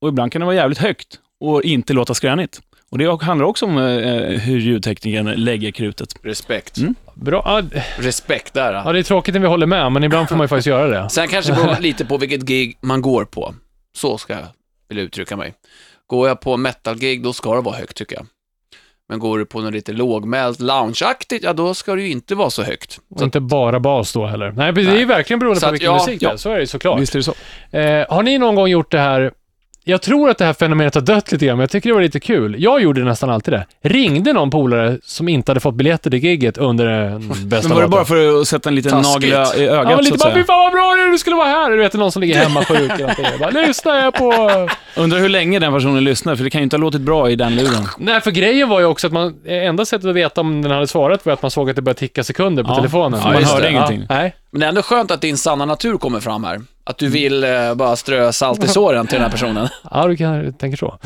[0.01, 2.61] Och ibland kan det vara jävligt högt och inte låta skränigt.
[2.89, 6.09] Och det handlar också om eh, hur ljudteknikern lägger krutet.
[6.23, 6.77] Respekt.
[6.77, 6.95] Mm.
[7.13, 7.41] Bra.
[7.45, 8.73] Ja, Respekt där.
[8.73, 10.87] Ja, det är tråkigt när vi håller med, men ibland får man ju faktiskt göra
[11.03, 11.09] det.
[11.09, 13.55] Sen kanske det beror lite på vilket gig man går på.
[13.95, 14.45] Så ska jag
[14.89, 15.53] vilja uttrycka mig.
[16.07, 18.25] Går jag på metal-gig, då ska det vara högt tycker jag.
[19.09, 22.49] Men går du på något lite lågmält, loungeaktigt, ja då ska det ju inte vara
[22.49, 22.99] så högt.
[23.15, 24.51] Och inte bara bas då heller.
[24.51, 26.29] Nej, det är ju verkligen beroende Så på att, vilken ja, musik det är.
[26.31, 26.37] ja.
[26.37, 27.01] Så är det ju såklart.
[27.01, 27.33] Visst är det så?
[27.77, 29.31] Eh, har ni någon gång gjort det här?
[29.89, 32.01] Jag tror att det här fenomenet har dött lite grann, men jag tycker det var
[32.01, 32.55] lite kul.
[32.59, 33.65] Jag gjorde nästan alltid det.
[33.83, 37.81] Ringde någon polare som inte hade fått biljetter till gigget under den bästa Men var
[37.83, 39.33] det bara för att sätta en liten Taskigt.
[39.33, 41.11] nagel i Ja, ögat men så lite att bara, fy fan vad bra det är,
[41.11, 41.69] du skulle vara här.
[41.71, 43.25] Du vet, någon som ligger hemma sjuk eller någonting.
[43.31, 44.33] Jag bara, lyssnar jag på...
[44.97, 47.35] Undrar hur länge den personen lyssnar, för det kan ju inte ha låtit bra i
[47.35, 47.87] den luren.
[47.97, 50.87] Nej, för grejen var ju också att man, enda sättet att veta om den hade
[50.87, 52.75] svarat var att man såg att det började ticka sekunder på Ja.
[52.75, 53.19] telefonen.
[53.23, 53.69] Ja, man hörde det.
[53.71, 54.05] ingenting.
[54.09, 54.35] Ja, nej.
[54.51, 56.61] Men det är ändå skönt att din sanna natur kommer fram här.
[56.87, 59.67] Att du vill eh, bara strö salt i såren till den här personen?
[59.91, 60.97] Ja, du kan, tänker så.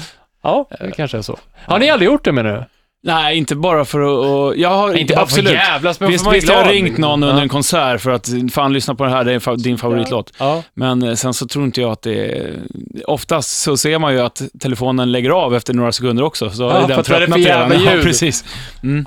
[0.44, 1.38] Ja, det kanske är så.
[1.65, 2.63] Har ni aldrig gjort det menar du?
[3.04, 4.26] Nej, inte bara för att...
[4.26, 5.52] Och, jag har, Inte bara för absolut.
[5.54, 6.74] jävlas, men Visst, visst jag har glad.
[6.74, 7.41] ringt någon under Ja.
[7.41, 10.34] en konsert för att, fan lyssna på det här, det är din favoritlåt.
[10.39, 10.63] Ja.
[10.74, 12.60] Men eh, sen så tror inte jag att det är...
[13.06, 16.50] Oftast så ser man ju att telefonen lägger av efter några sekunder också.
[16.50, 17.72] Så Ja, är för den att tröttnat redan.
[17.86, 18.44] Ja, precis.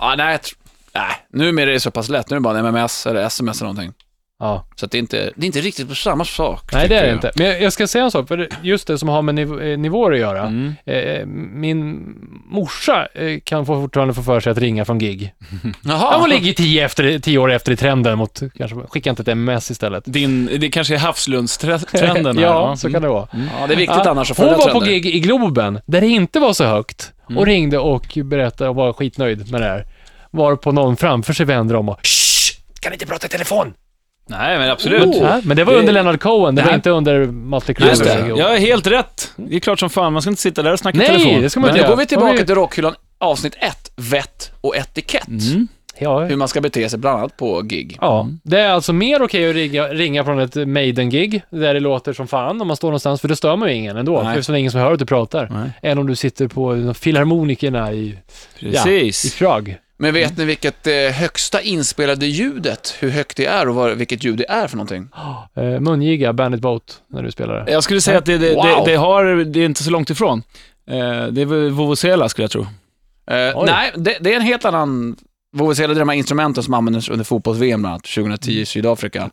[0.01, 0.55] Ja, nej, jag tr-
[0.95, 2.31] nej, numera är det så pass lätt.
[2.31, 3.93] Nu är det bara en MMS eller SMS eller någonting.
[4.40, 4.66] Ja.
[4.77, 6.73] Så det, är inte, det är inte riktigt på samma sak.
[6.73, 7.33] Nej, det är det inte.
[7.37, 9.79] Men jag- jag ska säga en sak, för just det som har med niv- eh,
[9.79, 10.42] nivåer att göra.
[10.47, 10.75] Mm.
[10.85, 12.05] Eh, min
[12.47, 15.35] morsa eh, kan få fortfarande få för sig att ringa från gig.
[15.85, 16.09] Jaha.
[16.12, 19.29] Ja, hon ligger tio, efter, tio år efter i trenden mot, kanske, skicka inte ett
[19.29, 20.05] MS istället.
[20.07, 22.77] Din, det kanske är Havslundstrenden ja, va?
[22.77, 23.29] så kan det vara.
[23.33, 24.87] Ja, det är viktigt Ja, annars att Hon var på trender.
[24.87, 27.38] gig i Globen, där det inte var så högt, Mm.
[27.38, 29.87] och ringde och berättade och var skitnöjd med det här.
[30.31, 32.57] Var på någon framför sig vänder om och Shh!
[32.81, 33.75] Kan inte prata i telefon?
[34.27, 35.03] Nej, men absolut.
[35.07, 35.17] Oh.
[35.23, 36.75] Ja, men det var Det- under Leonard Cohen, det var Nej.
[36.75, 37.89] inte under Mötley Crüe.
[37.89, 38.29] Just det.
[38.37, 39.33] Jag är helt rätt.
[39.37, 41.43] Det är klart som fan, man ska inte sitta där och snacka Nej, telefon.
[41.43, 45.29] det ska man inte nu går vi tillbaka till Rockhyllan avsnitt 1, vett och etikett.
[45.29, 45.69] Mm.
[45.99, 47.99] Ja, Hur man ska bete sig bland annat på gig.
[48.01, 52.13] Ja, det är alltså mer okej att ringa, ringa från ett Maiden-gig, där det låter
[52.13, 54.35] som fan om man står någonstans, för det stör man ju ingen ändå, Nej.
[54.35, 55.49] för så länge som hör att du pratar.
[55.53, 55.71] Nej.
[55.93, 58.19] Än om du sitter på filharmonikerna i,
[58.59, 59.39] i Precis.
[59.39, 59.77] Prag.
[59.96, 64.24] Men vet ni vilket eh, högsta inspelade ljudet, hur högt det är och vad, vilket
[64.24, 65.09] ljud det är för någonting?
[65.57, 67.72] Eh, mungiga, Bandit Boat, när du spelar det.
[67.72, 68.64] Jag skulle säga att det, det, Wow.
[68.64, 70.42] det, det, har, det är inte så långt ifrån.
[70.90, 72.62] Eh, det är väl Vuvuzela skulle jag tro.
[72.62, 73.66] Eh, Oj.
[73.66, 75.16] nej, det, det är en helt annan...
[75.57, 79.30] Vuvuzela, det är de här instrumenten som användes under fotbolls-VM bland annat, 2010 i Sydafrika.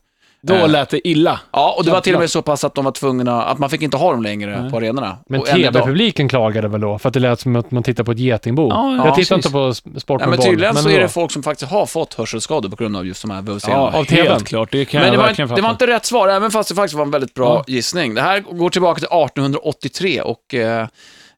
[0.48, 0.70] Då Eh.
[0.70, 1.40] lät det illa.
[1.52, 3.70] Ja, och det var till och med så pass att de var tvungna, att man
[3.70, 4.72] fick inte ha dem längre Nej.
[4.72, 5.18] på arenorna.
[5.30, 5.42] Men.
[5.42, 8.70] TV-publiken klagade väl då, för att det lät som att man tittar på ett getingbo.
[8.70, 10.46] Ja, jag ja, tittar inte på sport med men boll.
[10.48, 13.32] tydligen så är det folk som faktiskt har fått hörselskador på grund av just de
[13.32, 13.44] här.
[13.68, 14.28] Ja, av TV:n.
[14.28, 14.72] helt klart.
[14.72, 15.62] Det kan Men jag det var, verkligen inte, fatta.
[15.62, 17.74] det var inte rätt svar, även fast det faktiskt var en väldigt bra Ja.
[17.74, 18.16] gissning.
[18.16, 20.88] Det här går tillbaka till 1883 och eh,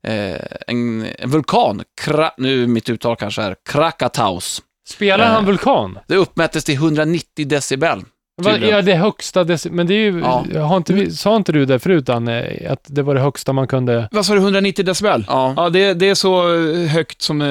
[0.07, 0.35] eh,
[0.67, 4.61] en, en vulkan, Kra, nu är mitt uttal kanske är Krakataus.
[4.89, 5.99] Spelar han Eh, Vulkan?
[6.07, 8.01] Det uppmättes till 190 decibel.
[8.41, 10.19] Va, ja, det högsta, men det är ju,
[10.53, 10.63] Ja.
[10.65, 13.67] har inte, vi- sa inte du det förut, Anne, att det var det högsta man
[13.67, 14.07] kunde...
[14.11, 15.25] Vad sa du, 190 decibel?
[15.27, 15.53] Ja.
[15.57, 17.47] Ja, det, det är så eh, högt som, eh,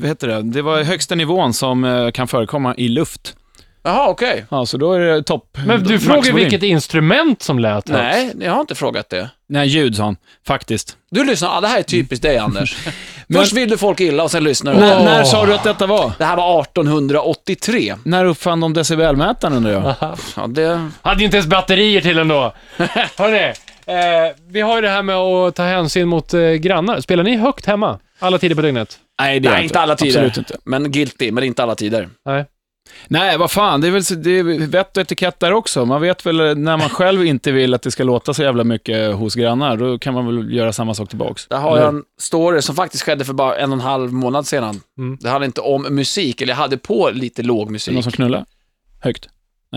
[0.00, 3.36] vad heter det, det var högsta nivån som eh, kan förekomma i luft.
[3.82, 4.44] Jaha, okej.
[4.50, 5.58] Ja, så då är det topp.
[5.66, 7.88] Men du frågar vilket instrument som lät högst.
[7.88, 9.30] Nej, jag har inte frågat det.
[9.48, 10.16] Nej, ljud sa han,
[10.46, 10.96] faktiskt.
[11.10, 12.76] Du lyssnar, ah, det här är typiskt dig Anders.
[13.26, 14.80] Men- Först vill du folk illa och sen lyssnar du.
[14.80, 16.12] När, när sa du att detta var?
[16.18, 17.94] Det här var 1883.
[18.04, 19.94] När uppfann de decibelmätaren undrar jag?
[20.36, 20.88] Ja, det...
[21.02, 22.52] Hade ju inte ens batterier till den då.
[23.18, 23.52] Hörrni,
[23.86, 27.00] eh, vi har ju det här med att ta hänsyn mot eh, grannar.
[27.00, 27.98] Spelar ni högt hemma?
[28.18, 28.98] Alla tider på dygnet?
[29.20, 30.10] Nej, det är Nej, jag inte alla tider.
[30.24, 30.56] Absolut inte.
[30.64, 32.08] Men guilty, men inte alla tider.
[32.26, 32.44] Nej.
[33.08, 35.84] Nej, vad fan, det är väl det är vett och etikett där också.
[35.84, 39.14] Man vet väl när man själv inte vill att det ska låta så jävla mycket
[39.14, 41.46] hos grannar, då kan man väl göra samma sak tillbaks.
[41.46, 44.46] Där har jag en story som faktiskt skedde för bara en och en halv månad
[44.46, 44.80] sedan.
[44.98, 45.18] Mm.
[45.20, 47.94] Det handlar inte om musik, eller jag hade på lite låg det musik.
[47.94, 48.44] någon som knullar?
[49.00, 49.28] Högt?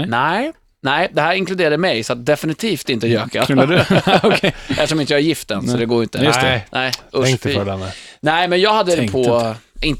[0.06, 3.46] Nej, nej, det här inkluderade mig, så att definitivt inte Jöka.
[3.46, 3.78] Knullar du?
[4.28, 4.54] Okej.
[4.70, 5.78] Eftersom inte jag är gift än, så Nej.
[5.78, 6.18] det går inte.
[6.18, 6.48] Just det.
[6.48, 7.56] Nej, Nej, usch tänkte fy.
[7.56, 7.80] för den.
[8.20, 9.56] Nej, men jag hade det Tänkte på, inte.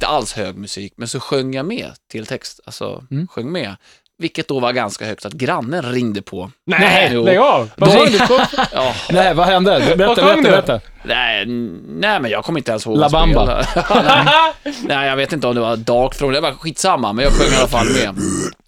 [0.08, 2.60] Alls hög musik, men så sjöng jag med till text.
[2.66, 3.28] Alltså, Mm.
[3.28, 3.76] sjöng med.
[4.18, 6.52] Vilket då var ganska högt, att grannen ringde på.
[6.66, 7.24] Nej, Jo.
[7.24, 7.70] lägg av!
[7.78, 8.40] Vad sjöng du på?
[8.74, 9.80] Ja, Nej, vad hände?
[9.98, 10.80] Berätta, Vad berätta, berätta.
[11.04, 11.46] nej,
[11.88, 13.66] nej, men jag kommer inte ens ihåg La Bamba.
[14.88, 17.54] nej, jag vet inte om det var Dark Throne, det var skitsamma, men jag sjöng
[17.54, 18.16] i alla fall med.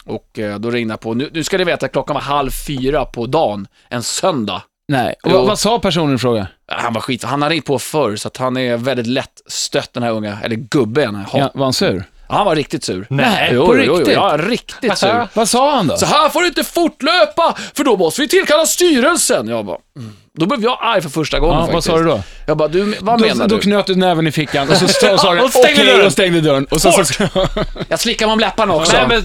[0.06, 3.06] Och eh, då ringde jag på, nu, nu ska ni veta klockan var halv fyra
[3.06, 4.62] på dagen, en söndag.
[4.88, 5.16] Nej.
[5.24, 6.48] Och vad, vad sa personen i fråga?
[6.68, 9.94] Han var skit, han har ringt på förr, så att han är väldigt lätt stött
[9.94, 11.16] den här unga, eller gubben.
[11.16, 11.28] Hat.
[11.34, 12.04] Ja, var han sur?
[12.30, 13.08] Han var riktigt sur.
[13.10, 14.14] Nej, jo, på jo, jo, riktigt?
[14.14, 15.28] Ja, riktigt sur.
[15.34, 15.98] Vad sa han då?
[15.98, 19.48] Så här får du inte fortlöpa, för då måste vi tillkalla styrelsen.
[19.48, 20.14] Jag bara, mm.
[20.38, 21.88] Då blev jag arg för första gången Ja, faktiskt.
[21.90, 22.22] vad sa du då?
[22.48, 23.62] Jag bara, du, vad Då, menar då du?
[23.62, 26.06] knöt du näven i fickan och så sa du Och stängde okej, dörren.
[26.06, 26.66] och stängde dörren.
[26.66, 27.24] Och så, så,
[27.90, 28.98] Jag slickar mig om läpparna också.
[29.08, 29.22] Nej,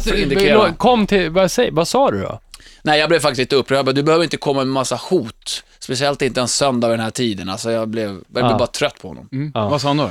[0.63, 2.41] men kom till, vad, säg, vad sa du då?
[2.83, 3.95] Nej, jag blev faktiskt lite upprörd.
[3.95, 5.65] Du behöver inte komma med massa hot.
[5.79, 7.49] Speciellt inte en söndag vid den här tiden.
[7.49, 8.59] Alltså, jag blev, jag blev Ja.
[8.59, 9.29] bara trött på honom.
[9.33, 9.53] mm.
[9.55, 9.69] Ja.
[9.69, 10.11] Vad sa han då?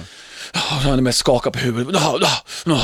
[0.53, 2.01] Han hade med skaka på huvudet.
[2.65, 2.79] Men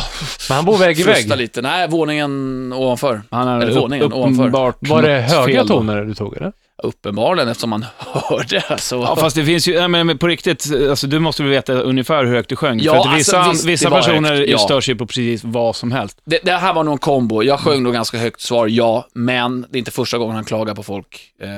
[0.50, 1.38] han bor vägg i Frusta vägg.
[1.40, 1.62] lite.
[1.62, 3.22] Nej, våningen ovanför.
[3.32, 4.42] Han har Eller upp, våningen ovanför.
[4.44, 5.74] uppenbart Var det något höga fel då.
[5.78, 6.52] toner du tog eller?
[6.86, 8.64] Uppenbarligen, eftersom man hörde.
[8.78, 8.96] Så.
[8.96, 12.26] Ja, fast det finns ju, nej, men på riktigt, alltså, du måste väl veta ungefär
[12.26, 12.80] hur högt du sjöng?
[12.80, 14.58] Ja, För att alltså, vissa, visst, vissa personer högt, ja.
[14.58, 16.22] stör sig på precis vad som helst.
[16.26, 17.44] Det, det här var nog en kombo.
[17.44, 20.76] Jag sjöng nog ganska högt svar, ja, men det är inte första gången han klagar
[20.76, 21.50] på folk eh,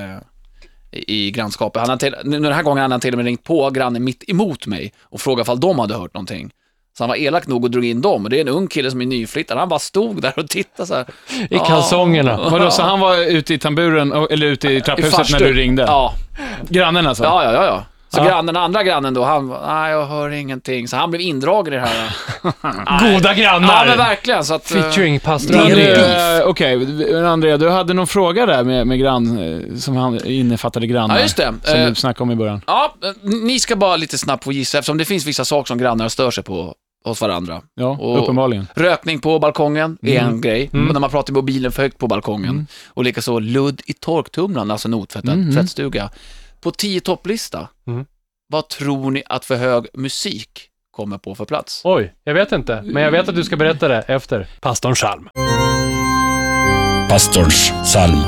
[0.90, 1.80] i, i grannskapet.
[1.80, 4.04] Han har till, nu den här gången hade han till och med ringt på grannen
[4.04, 6.50] mitt emot mig och frågat ifall de hade hört någonting.
[6.98, 8.24] Så han var elak nog och drog in dem.
[8.24, 9.58] Och det är en ung kille som är nyflyttad.
[9.58, 11.06] Han bara stod där och tittade så här.
[11.50, 12.36] I kalsongerna.
[12.50, 15.38] Vadå, så han var ute i tamburen, eller ute i trapphuset när farstu.
[15.44, 15.82] du ringde?
[15.82, 16.14] Ja,
[16.68, 17.24] Grannen alltså?
[17.24, 17.52] ja, ja.
[17.52, 17.84] ja, ja.
[18.10, 18.24] Så Ja.
[18.24, 20.88] grannen, andra grannen då, han nej jag hör ingenting.
[20.88, 23.12] Så han blev indragen i det här.
[23.14, 23.68] Goda grannar!
[23.68, 24.44] Ja, men verkligen.
[24.44, 25.74] Så att, eh, Featuring pastor André.
[25.94, 26.38] det.
[26.38, 26.76] Eh, Okej,
[27.12, 29.38] men Andrea, du hade någon fråga där med, med grann,
[29.70, 31.16] eh, som han innefattade grannar.
[31.16, 31.54] Ja, just det.
[31.64, 32.60] Som Eh, du snackade om i början.
[32.66, 36.08] Ja, ni ska bara lite snabbt få gissa eftersom det finns vissa saker som grannar
[36.08, 37.62] stör sig på hos varandra.
[37.74, 38.66] Ja, och- uppenbarligen.
[38.74, 40.70] Rökning på balkongen är en grej.
[40.72, 40.86] Mm.
[40.92, 42.50] När man pratar i mobilen för högt på balkongen.
[42.50, 42.66] Mm.
[42.88, 45.54] Och likaså ludd i torktumlaren, alltså notvättat, Mm.
[45.54, 46.10] tvättstuga.
[46.60, 48.04] På 10 topplista, Mm.
[48.48, 51.80] vad tror ni att för hög musik kommer på för plats?
[51.84, 52.82] Oj, jag vet inte.
[52.84, 55.28] Men jag vet att du ska berätta det efter pastorns psalm.
[57.08, 58.18] Pastorns psalm.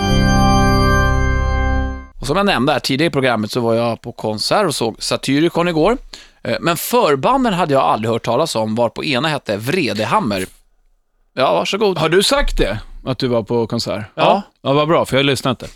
[2.20, 5.02] Och som jag nämnde här tidigare i programmet så var jag på konsert och såg
[5.02, 5.96] Satyricon igår.
[6.42, 10.46] Eh, Men förbanden hade jag aldrig hört talas om, var på ena hette Vredehammer.
[11.34, 11.98] Ja, varsågod.
[11.98, 12.80] Har du sagt det?
[13.04, 14.04] Att du var på konsert?
[14.14, 14.42] Ja.
[14.62, 15.74] Ja, vad bra, för jag har lyssnat inte.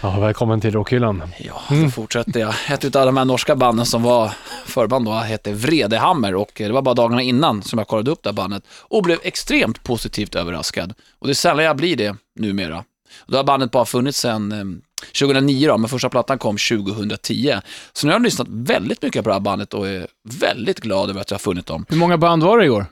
[0.00, 1.22] Ja, välkommen till rockhyllan.
[1.38, 2.54] Ja, då fortsätter jag.
[2.68, 4.30] Ett av de här norska banden som var
[4.66, 8.28] förband då hette Vredehammer och det var bara dagarna innan som jag kollade upp det
[8.28, 10.94] här bandet och blev extremt positivt överraskad.
[11.18, 12.78] Och det är sällan jag blir det numera.
[13.18, 14.64] Och då har bandet bara funnits sedan eh,
[15.00, 17.54] 2009 då, men första plattan kom 2010.
[17.92, 20.06] Så nu har jag lyssnat väldigt mycket på det här bandet och är
[20.40, 21.86] väldigt glad över att jag har funnit dem.
[21.88, 22.86] Hur många band var det igår?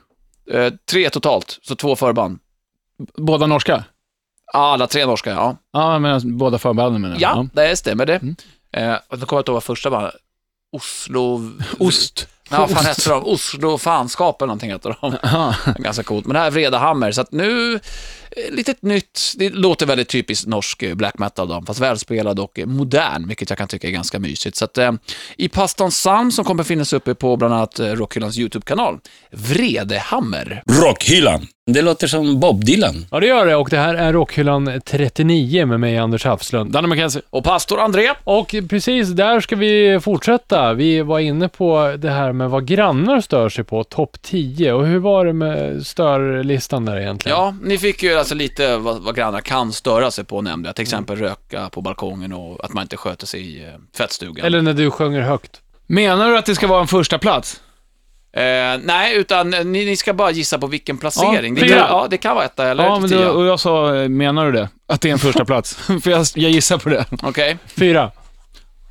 [0.51, 2.39] Eh, tre totalt, så två förband.
[3.17, 3.83] Båda norska?
[4.53, 5.57] Alla tre norska, ja.
[5.73, 7.37] Ja, men båda förbanden menar jag.
[7.37, 8.15] Ja, det stämmer det.
[8.15, 8.35] Mm.
[8.71, 10.13] Eh, och då kommer jag inte ihåg vad första bandet
[10.71, 11.51] Oslo...
[11.79, 12.27] Ost.
[12.49, 13.25] Ja, vad fan heter de?
[13.25, 15.17] Oslo fanskap eller någonting heter de.
[15.83, 16.25] Ganska coolt.
[16.25, 17.79] Men det här är Vredahammer, så att nu,
[18.37, 19.33] Litet lite nytt.
[19.37, 23.49] Det låter väldigt typiskt norsk eh, black metal då, fast välspelad och eh, modern, vilket
[23.49, 24.57] jag kan tycka är ganska mysigt.
[24.57, 24.91] Så att eh,
[25.37, 28.99] i Pastan psalm som kommer finnas uppe på bland annat Rockhyllans YouTube-kanal,
[29.31, 30.63] Vredehammer.
[30.67, 31.47] Rockhyllan.
[31.69, 33.05] Det låter som Bob Dylan.
[33.11, 33.55] Ja, det gör det.
[33.55, 36.71] Och det här är Rockhyllan 39 med mig, Anders Hafslund.
[36.71, 37.21] Danne McKenzie.
[37.29, 38.13] Och pastor André.
[38.23, 40.73] Och precis där ska vi fortsätta.
[40.73, 44.73] Vi var inne på det här med vad grannar stör sig på, topp 10.
[44.73, 47.37] Och hur var det med störlistan där egentligen?
[47.37, 50.75] Ja, ni fick ju alltså lite vad, vad grannar kan störa sig på nämnde jag.
[50.75, 54.45] Till exempel röka på balkongen och att man inte sköter sig i eh, tvättstugan.
[54.45, 55.61] Eller när du sjunger högt.
[55.87, 57.61] Menar du att det ska vara en första plats?
[58.33, 61.55] Eh, nej, utan eh, ni, ni ska bara gissa på vilken placering.
[61.57, 61.79] Ja, det, fyra.
[61.79, 63.21] kan, ja, det kan vara etta eller Ja, men tia.
[63.25, 64.69] då, och jag sa, eh, menar du det?
[64.87, 65.73] Att det är en första plats?
[66.03, 67.05] För jag, jag gissar på det.
[67.23, 67.57] Okej.
[67.67, 68.11] Fyra.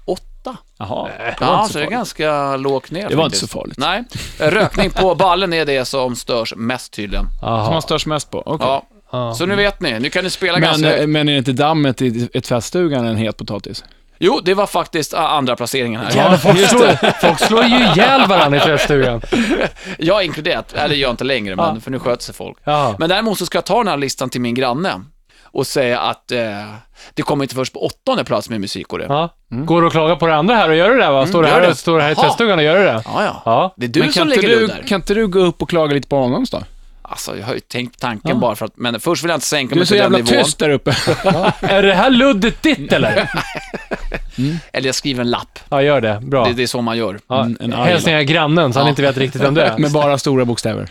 [0.06, 0.56] Åtta.
[0.78, 1.10] Jaha.
[1.40, 3.52] Ja, så det är ganska lågt ner Det var inte faktiskt.
[3.52, 3.78] så farligt.
[3.78, 4.04] Nej,
[4.40, 7.26] Eh, rökning på ballen är det som störs mest tydligen.
[7.40, 8.42] Som man störs mest på?
[8.46, 8.66] Okej.
[8.66, 9.34] Ja, Ja.
[9.34, 9.98] så nu vet ni.
[10.00, 10.96] Nu kan ni spela Men, ganska...
[10.98, 13.84] eh, men är inte dammet i i tvättstugan en het potatis?
[14.18, 16.10] Jo, det var faktiskt ah, andra placeringen här.
[16.16, 19.20] Jävlar, folk, slår, folk slår ju ihjäl varandra i tvättstugan.
[19.98, 21.80] Jag inkluderat, eller det gör inte längre, men Ja.
[21.80, 22.56] för nu sköter sig folk.
[22.64, 22.94] Ja.
[22.98, 25.00] Men däremot så ska jag ta den här listan till min granne
[25.42, 26.40] och säga att eh,
[27.14, 29.04] det kommer inte först på åttonde plats med musik och det.
[29.08, 29.28] Ja.
[29.48, 31.26] Går du och klagar på det andra här och gör du det va?
[31.26, 31.74] Står du gör här, det.
[31.74, 33.02] står här i tvättstugan och gör du det?
[33.04, 33.42] Ja, ja.
[33.44, 33.74] Ja.
[33.76, 34.82] Det är du men som kan inte lägger du, ut där.
[34.82, 36.62] kan inte du gå upp och klaga lite på honom då?
[37.08, 38.34] Alltså, jag har ju tänkt tanken Ja.
[38.36, 40.12] bara för att, men först vill jag inte sänka Du är mig så till den
[40.12, 40.44] jävla nivån.
[40.44, 40.90] tyst där uppe.
[41.60, 43.30] Är det här luddet ditt eller?
[44.72, 45.58] Eller jag skriver en lapp.
[45.68, 46.20] Ja, gör det.
[46.22, 46.44] Bra.
[46.44, 47.18] Det, det är så man gör.
[47.28, 49.78] Ja, En- en Hälsningar grannen så han inte vet riktigt vem det är.
[49.78, 50.88] Med bara stora bokstäver.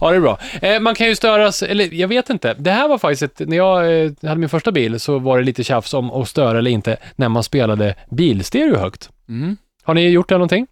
[0.00, 0.38] Ja, det är bra.
[0.62, 2.54] Eh, man kan ju störas, eller jag vet inte.
[2.58, 5.44] Det här var faktiskt ett, när jag eh, hade min första bil så var det
[5.44, 9.08] lite tjafs om att störa eller inte när man spelade bilstereo högt.
[9.28, 9.56] Mm.
[9.84, 10.66] Har ni gjort det någonting?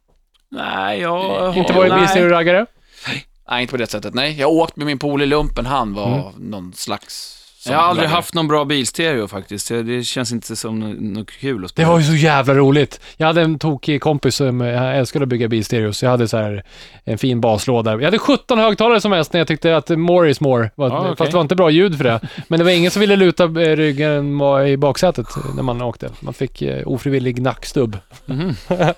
[0.50, 2.66] Nej, jag Inte varit bilstereo-raggare?
[3.52, 4.14] Nej, inte på det sättet.
[4.14, 5.66] Nej, jag har åkt med min polare Lumpen.
[5.66, 6.50] Han var Mm.
[6.50, 7.38] någon slags...
[7.66, 9.68] Jag har aldrig haft någon bra bilstereo faktiskt.
[9.68, 11.88] Det- Det känns inte som nå- något kul att Det spela.
[11.88, 13.00] var ju så jävla roligt.
[13.16, 16.02] Jag hade en tokig kompis som jag älskade att bygga bilstereos.
[16.02, 16.64] Jag hade så här
[17.04, 17.92] en fin baslåda.
[17.92, 20.70] Jag hade 17 högtalare som mest när jag tyckte att more is more.
[20.74, 21.16] Var, Ja, okej.
[21.16, 22.20] Fast det var inte bra ljud för det.
[22.48, 26.10] Men det var ingen som ville luta eh, ryggen var i baksätet när man åkte.
[26.20, 27.98] Man fick eh, ofrivillig nackstubb.
[28.26, 28.54] Mhm.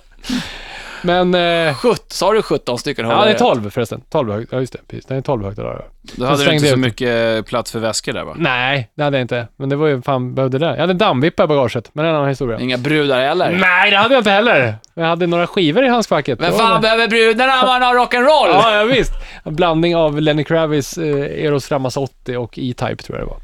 [1.04, 1.34] Men...
[1.34, 3.08] Eh, Sjut, sa du 17 stycken?
[3.08, 4.00] ja, det är 12 förresten.
[4.10, 4.80] 12 hög, ja, just det.
[4.88, 5.06] Precis.
[5.06, 5.82] Det är 12 högtalare.
[6.12, 6.80] Då hade du inte så ut.
[6.80, 8.34] mycket plats för väskor där va?
[8.38, 9.48] Nej, det hade jag inte.
[9.56, 10.66] Men det var ju fan behövde det.
[10.66, 12.58] Jag hade en dammvippa i bagaget, men det är en annan historia.
[12.60, 13.50] Inga brudar heller.
[13.60, 14.74] Nej, det hade jag inte heller.
[14.94, 16.40] Jag hade några skivor i handskfacket.
[16.40, 18.48] Men Det fan behöver brudarna om man har rock'n'roll?
[18.52, 19.12] Ja, ja, visst.
[19.44, 23.38] En blandning av Lenny Kravitz, eh, Eros Ramazzotti och E-Type tror jag det var.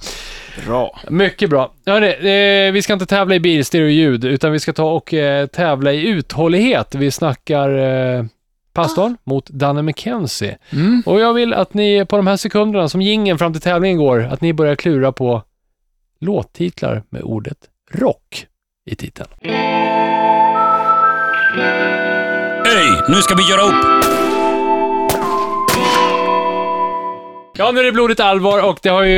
[0.67, 0.99] Bra.
[1.09, 1.73] Mycket bra.
[1.87, 2.09] Hörrni,
[2.69, 6.09] eh, vi ska inte tävla i bilstereoljud, utan vi ska ta och eh, tävla i
[6.09, 6.95] uthållighet.
[6.95, 8.25] Vi snackar eh,
[8.73, 10.59] pastorn mot Danne McKenzie.
[10.71, 11.03] Mm.
[11.07, 14.21] Och jag vill att ni på de här sekunderna som gingen fram till tävlingen går,
[14.21, 15.43] att ni börjar klura på
[16.21, 17.59] låttitlar med ordet
[17.91, 18.47] rock
[18.87, 19.29] i titeln.
[22.65, 24.00] Hej, nu ska vi göra upp!
[27.61, 29.17] Ja, nu är det blodigt allvar och det har ju,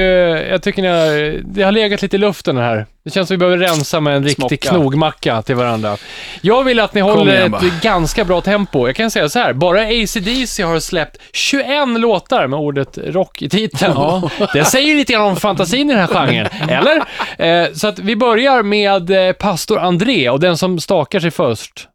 [0.51, 2.87] jag tycker ni har, det har legat lite i luften här.
[3.05, 4.69] Det känns som vi behöver rensa med en riktig Smocka.
[4.69, 5.97] knogmacka till varandra.
[6.41, 7.63] Jag vill att ni håller igen ett bara.
[7.83, 8.87] ganska bra tempo.
[8.87, 13.49] Jag kan säga så här, bara AC/DC har släppt 21 låtar med ordet rock i
[13.49, 13.95] titeln.
[14.53, 17.65] Det säger lite grann om fantasin i den här genren, eller?
[17.65, 21.89] Eh, så att vi börjar med eh, Pastor André och den som stakar sig först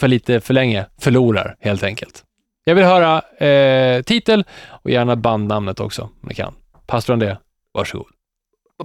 [0.00, 2.22] för lite för länge förlorar, helt enkelt.
[2.68, 4.44] Jag vill höra eh, titel
[4.82, 6.54] och gärna bandnamnet också, om ni kan.
[6.86, 7.36] Pastor André,
[7.74, 8.06] varsågod.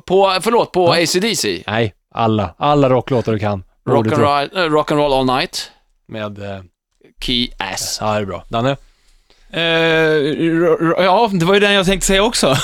[0.06, 1.64] På, förlåt, på AC/DC?
[1.68, 2.56] Nej, alla.
[2.58, 3.64] Alla rocklåtar du kan.
[3.86, 4.20] Rock and, rock.
[4.20, 5.72] roll, äh, rock and roll all night.
[6.08, 6.40] Med...
[6.40, 6.62] Eh,
[7.22, 7.98] Key ass.
[8.02, 8.44] ja, det är bra.
[8.50, 8.78] Danne?
[9.50, 9.64] Eh,
[11.04, 12.56] ja, det var ju den jag tänkte säga också.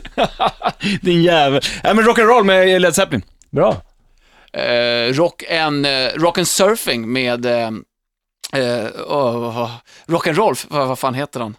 [1.02, 1.62] Din jävel.
[1.84, 3.22] Nej, men rock'n'roll med Led Zeppelin.
[3.50, 3.76] Bra.
[4.52, 7.46] Eh, rock, and, eh, rock and surfing med...
[8.52, 9.70] Eh, eh, oh,
[10.06, 11.56] rock and roll, vad, vad fan heter han?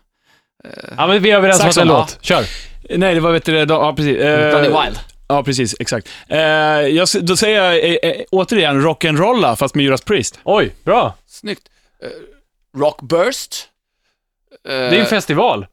[0.97, 2.17] Ja, men vi är överens om att det är en låt.
[2.21, 2.43] Kör.
[2.89, 4.17] Nej, det var vet du, det, ja precis.
[4.17, 4.99] Eh, Danny Wild.
[5.27, 5.75] Ja, precis.
[5.79, 6.07] Exakt.
[6.27, 10.39] Eh, jag, då säger jag eh, eh, återigen rock'n'rolla, fast med Judas Priest.
[10.43, 11.13] Oj, bra.
[11.27, 11.63] Snyggt.
[12.03, 12.09] Eh,
[12.79, 13.67] Rockburst.
[14.67, 15.67] Eh, Det är ju en festival.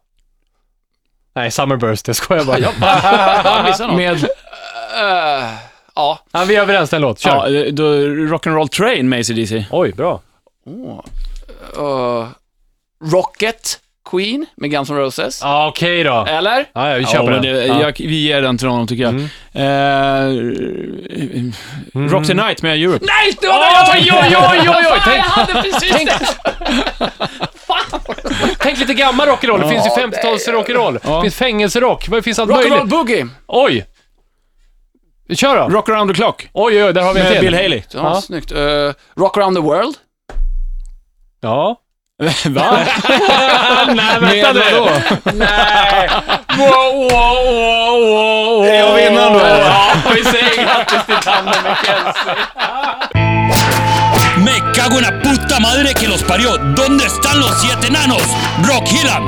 [1.34, 2.58] Nej, Summerburst, jag skojar bara.
[2.58, 3.96] jag missade något.
[3.96, 4.14] med...
[4.14, 5.50] Eh,
[5.94, 6.18] ja.
[6.32, 7.18] Ja, vi är överens, en låt.
[7.18, 7.30] Kör.
[7.30, 9.64] Ja, eh, då Rock'n'roll Train med AC/DC.
[9.70, 10.20] Oj, bra.
[10.66, 11.00] Oh.
[11.78, 12.28] Eh,
[13.12, 15.40] Rocket Queen med Guns N' Roses.
[15.42, 16.24] Ja, okej då.
[16.28, 16.64] Eller?
[16.72, 17.54] Ja, ja, vi Ja, köper men den.
[17.54, 17.80] det, ja.
[17.80, 19.14] jag, vi ger den till honom tycker jag.
[19.14, 19.24] Mm.
[19.54, 20.26] Eh,
[22.10, 23.04] Rock the Night med Europe.
[23.06, 24.98] Nej, det Oj, oj, oj, oj, oj!
[25.04, 26.10] Tänk, Jag hade precis tänk,
[28.58, 29.62] tänk lite gammal rock'n'roll.
[29.62, 30.92] Det finns ju 50-tals rock'n'roll.
[31.16, 32.08] Det finns fängelserock.
[32.10, 32.88] Det finns allt Rock'n'roll möjligt.
[32.90, 33.26] Boogie.
[33.46, 33.86] Oj!
[35.28, 35.68] Vi kör då.
[35.68, 37.40] Rock around the clock Oj, oj, där har vi en med till.
[37.50, 37.82] Bill Haley.
[37.90, 38.20] Ja, Ja.
[38.20, 38.52] snyggt.
[38.52, 38.58] Eh,
[39.16, 39.94] Rock around the world.
[41.44, 41.76] Ja.
[42.50, 42.78] Va?
[43.86, 44.60] Nej, vänta nu.
[45.32, 46.08] Nej.
[46.56, 49.38] Wow, wow, wow, wow, Är jag vinnaren då?
[49.38, 52.34] Ja, vi säger grattis till McKenzie.
[54.36, 56.56] Me cago en la puta madre que los parió.
[56.56, 58.22] ¿Dónde están los siete enanos?
[58.62, 59.22] Rockhyllan!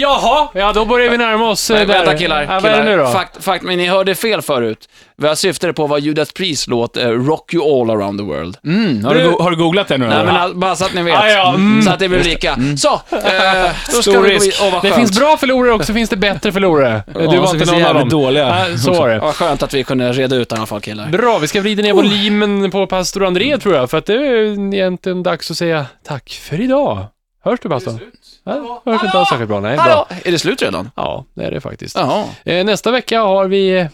[0.00, 1.94] Jaha, ja då börjar vi närma oss eh, Nej, där.
[1.94, 2.42] vänta killar.
[2.42, 2.74] Ja, vad killar.
[2.78, 3.06] är det nu då?
[3.06, 4.88] Fakt, fakt, men ni hörde fel förut.
[5.16, 8.56] Vad jag syftade på var Judas Priest låt eh, Rock You All Around the World.
[8.64, 10.26] Mm, har, du, go- har du googlat den nu Nej, eller?
[10.26, 11.14] men all- bara så att ni vet.
[11.14, 11.82] Ja, ja, mm.
[11.82, 12.56] Så att det blir lika.
[12.78, 14.60] Så, eh, då ska vi risk.
[14.72, 17.02] vad Det finns bra förlorare och så finns det bättre förlorare.
[17.14, 18.08] Du Ja, var inte det någon av dem.
[18.08, 18.48] dåliga.
[18.48, 19.18] Nej, så var det.
[19.18, 21.08] Vad skönt att vi kunde reda ut det i alla fall killar.
[21.08, 24.74] Bra, vi ska vrida ner volymen på pastor André tror jag, för att det är
[24.74, 27.04] egentligen dags att säga tack för idag.
[27.44, 27.98] Hörs du pastor?
[28.46, 29.60] Ja, hörs inte alls särskilt bra.
[29.60, 29.82] Nej, bra.
[29.84, 30.90] Hallå, är det slut redan?
[30.96, 31.96] Ja, det är det faktiskt.
[31.96, 32.24] Jaha.
[32.44, 33.88] Eh, Nästa vecka har vi, eh,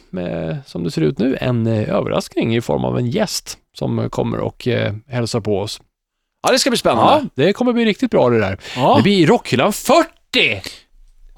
[0.66, 4.38] som det ser ut nu, en eh, överraskning i form av en gäst som kommer
[4.40, 4.68] och
[5.08, 5.80] hälsar på oss.
[6.42, 7.28] Ja, det ska bli Ja, spännande.
[7.34, 8.58] det kommer bli riktigt bra det där.
[8.76, 8.94] Ja.
[8.96, 10.62] Det blir Rockhyllan 40!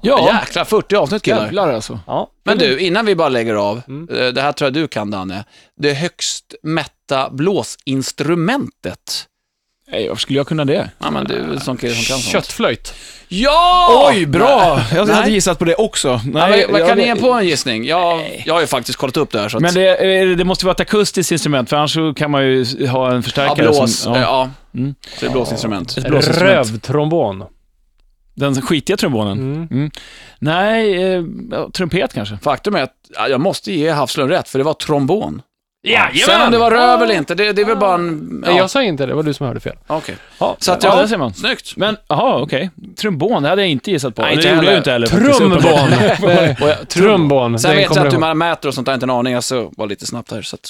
[0.01, 0.39] Ja.
[0.41, 1.43] Jäklar, 40 avsnitt killar.
[1.45, 1.99] Jävlar alltså.
[2.07, 3.81] Ja, Men du, innan vi bara lägger av.
[3.87, 4.33] Mm.
[4.35, 5.43] Det här tror jag du kan Danne.
[5.77, 9.25] Det högst mätta blåsinstrumentet.
[9.91, 10.89] Nej, varför skulle jag kunna det?
[10.99, 12.31] Ja, men du är en sån kille som kan sånt.
[12.31, 12.93] Köttflöjt.
[13.27, 14.07] Ja!
[14.11, 14.81] Oj, bra!
[14.95, 15.15] Jag Nej.
[15.15, 16.07] hade gissat på det också.
[16.07, 17.85] Ja, Nej, vad, vad jag- kan ni ge på en gissning?
[17.85, 19.49] Jag, jag har ju faktiskt kollat upp det här.
[19.49, 22.31] Så att, Men det, eh, det måste vara ett akustiskt instrument, för annars så kan
[22.31, 23.95] man ju ha en ja, förstärkare blås.
[23.99, 24.13] som...
[24.13, 24.19] Ja.
[24.21, 24.95] Ja, Mm.
[25.01, 25.97] Så det är blåsinstrument.
[25.97, 26.55] ett blåsinstrument.
[26.71, 27.43] Rövtrombon.
[28.33, 29.37] Den skitiga trombonen.
[29.39, 29.67] Mm.
[29.71, 29.91] Mm.
[30.39, 32.37] Nej, eh, ja, trumpet kanske.
[32.41, 35.41] Faktum är att ja, jag måste ge Havslund rätt, för det var trombon.
[35.85, 36.13] Jajamän!
[36.25, 38.43] Sen om det var röv eller inte, det, det är väl bara en...
[38.47, 39.75] Ja, jag sa inte det, det var du som hörde fel.
[39.87, 40.15] okej.
[40.39, 41.33] Ja, Så att Ja, ja, där ser man.
[41.33, 41.73] snyggt.
[41.77, 42.69] Men, jaha, okej.
[43.01, 44.21] Trombon, det hade jag inte gissat på.
[44.21, 44.71] Nej, inte det gjorde jag heller.
[44.71, 45.07] ju inte heller.
[45.07, 45.57] faktiskt, Trumbon.
[45.57, 46.55] uppenbarligen.
[46.61, 47.59] Och jag, Trumbon.
[47.59, 48.21] Sen den vet jag att ihåg.
[48.29, 49.33] du mäter och sånt, har jag inte en aning.
[49.33, 50.69] Jag så var lite snabbt här, så att,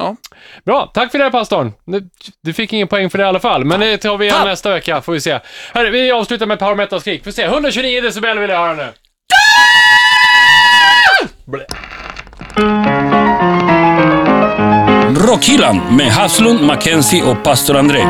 [0.00, 0.16] ja.
[0.64, 1.72] Bra, tack för det här pastorn.
[1.84, 2.08] Du-
[2.42, 4.70] Du fick ingen poäng för det i alla fall, men det tar vi igen nästa
[4.70, 5.38] vecka, får vi se.
[5.74, 7.24] Hörru, vi avslutar med power metal-skrik.
[7.24, 8.86] Får se, 129 decibel vill jag höra nu.
[11.44, 11.64] Blä.
[15.34, 18.04] Rockhyllan med Haslund, Mackenzie och pastor André.